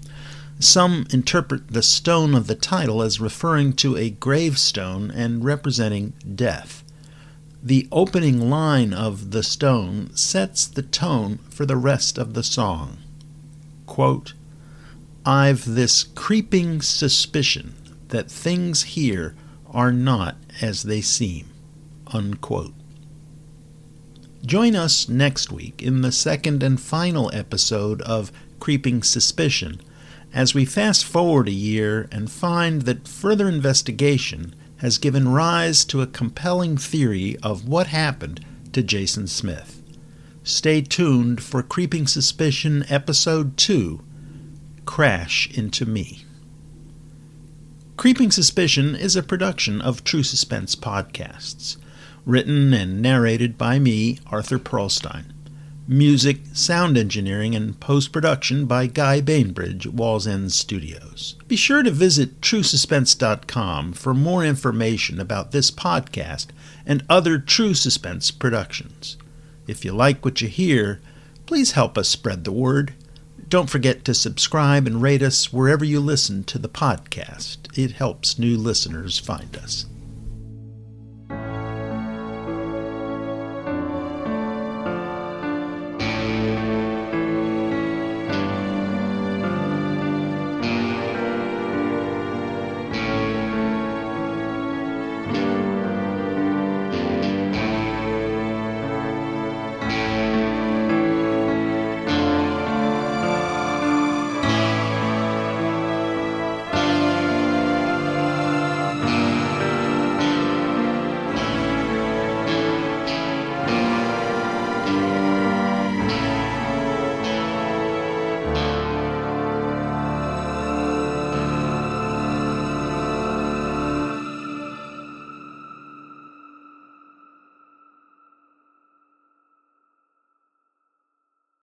Some 0.58 1.06
interpret 1.10 1.68
the 1.68 1.82
stone 1.82 2.34
of 2.34 2.46
the 2.46 2.54
title 2.54 3.00
as 3.00 3.20
referring 3.20 3.72
to 3.76 3.96
a 3.96 4.10
gravestone 4.10 5.10
and 5.10 5.42
representing 5.42 6.12
death. 6.34 6.84
The 7.62 7.88
opening 7.90 8.50
line 8.50 8.92
of 8.92 9.30
The 9.30 9.42
Stone 9.42 10.14
sets 10.14 10.66
the 10.66 10.82
tone 10.82 11.38
for 11.48 11.64
the 11.64 11.76
rest 11.76 12.18
of 12.18 12.34
the 12.34 12.42
song. 12.42 12.98
Quote, 13.86 14.34
I've 15.24 15.64
this 15.64 16.02
creeping 16.02 16.82
suspicion 16.82 17.74
that 18.08 18.30
things 18.30 18.82
here 18.82 19.34
are 19.70 19.92
not 19.92 20.36
as 20.60 20.82
they 20.82 21.00
seem. 21.00 21.47
Unquote. 22.12 22.74
Join 24.44 24.76
us 24.76 25.08
next 25.08 25.50
week 25.50 25.82
in 25.82 26.02
the 26.02 26.12
second 26.12 26.62
and 26.62 26.80
final 26.80 27.30
episode 27.34 28.00
of 28.02 28.32
Creeping 28.60 29.02
Suspicion 29.02 29.80
as 30.32 30.54
we 30.54 30.64
fast 30.64 31.04
forward 31.04 31.48
a 31.48 31.52
year 31.52 32.08
and 32.12 32.30
find 32.30 32.82
that 32.82 33.08
further 33.08 33.48
investigation 33.48 34.54
has 34.78 34.98
given 34.98 35.28
rise 35.28 35.84
to 35.86 36.02
a 36.02 36.06
compelling 36.06 36.76
theory 36.76 37.36
of 37.42 37.66
what 37.68 37.88
happened 37.88 38.44
to 38.72 38.82
Jasen 38.82 39.28
Smith. 39.28 39.82
Stay 40.44 40.80
tuned 40.80 41.42
for 41.42 41.62
Creeping 41.62 42.06
Suspicion 42.06 42.84
Episode 42.88 43.56
2 43.56 44.02
Crash 44.86 45.50
into 45.52 45.84
Me. 45.84 46.24
Creeping 47.96 48.30
Suspicion 48.30 48.94
is 48.94 49.16
a 49.16 49.22
production 49.22 49.80
of 49.80 50.04
True 50.04 50.22
Suspense 50.22 50.76
Podcasts 50.76 51.76
written 52.28 52.74
and 52.74 53.00
narrated 53.00 53.56
by 53.56 53.78
me, 53.78 54.18
Arthur 54.26 54.58
Perlstein. 54.58 55.24
Music, 55.88 56.40
sound 56.52 56.98
engineering, 56.98 57.54
and 57.54 57.80
post 57.80 58.12
production 58.12 58.66
by 58.66 58.86
Guy 58.86 59.22
Bainbridge, 59.22 59.86
Walls 59.86 60.26
End 60.26 60.52
Studios. 60.52 61.36
Be 61.48 61.56
sure 61.56 61.82
to 61.82 61.90
visit 61.90 62.42
TrueSuspense.com 62.42 63.94
for 63.94 64.12
more 64.12 64.44
information 64.44 65.18
about 65.18 65.52
this 65.52 65.70
podcast 65.70 66.48
and 66.84 67.02
other 67.08 67.38
True 67.38 67.72
Suspense 67.72 68.30
productions. 68.30 69.16
If 69.66 69.82
you 69.82 69.92
like 69.92 70.22
what 70.22 70.42
you 70.42 70.48
hear, 70.48 71.00
please 71.46 71.72
help 71.72 71.96
us 71.96 72.10
spread 72.10 72.44
the 72.44 72.52
word. 72.52 72.92
Don't 73.48 73.70
forget 73.70 74.04
to 74.04 74.12
subscribe 74.12 74.86
and 74.86 75.00
rate 75.00 75.22
us 75.22 75.50
wherever 75.50 75.86
you 75.86 76.00
listen 76.00 76.44
to 76.44 76.58
the 76.58 76.68
podcast. 76.68 77.56
It 77.78 77.92
helps 77.92 78.38
new 78.38 78.58
listeners 78.58 79.18
find 79.18 79.56
us. 79.56 79.86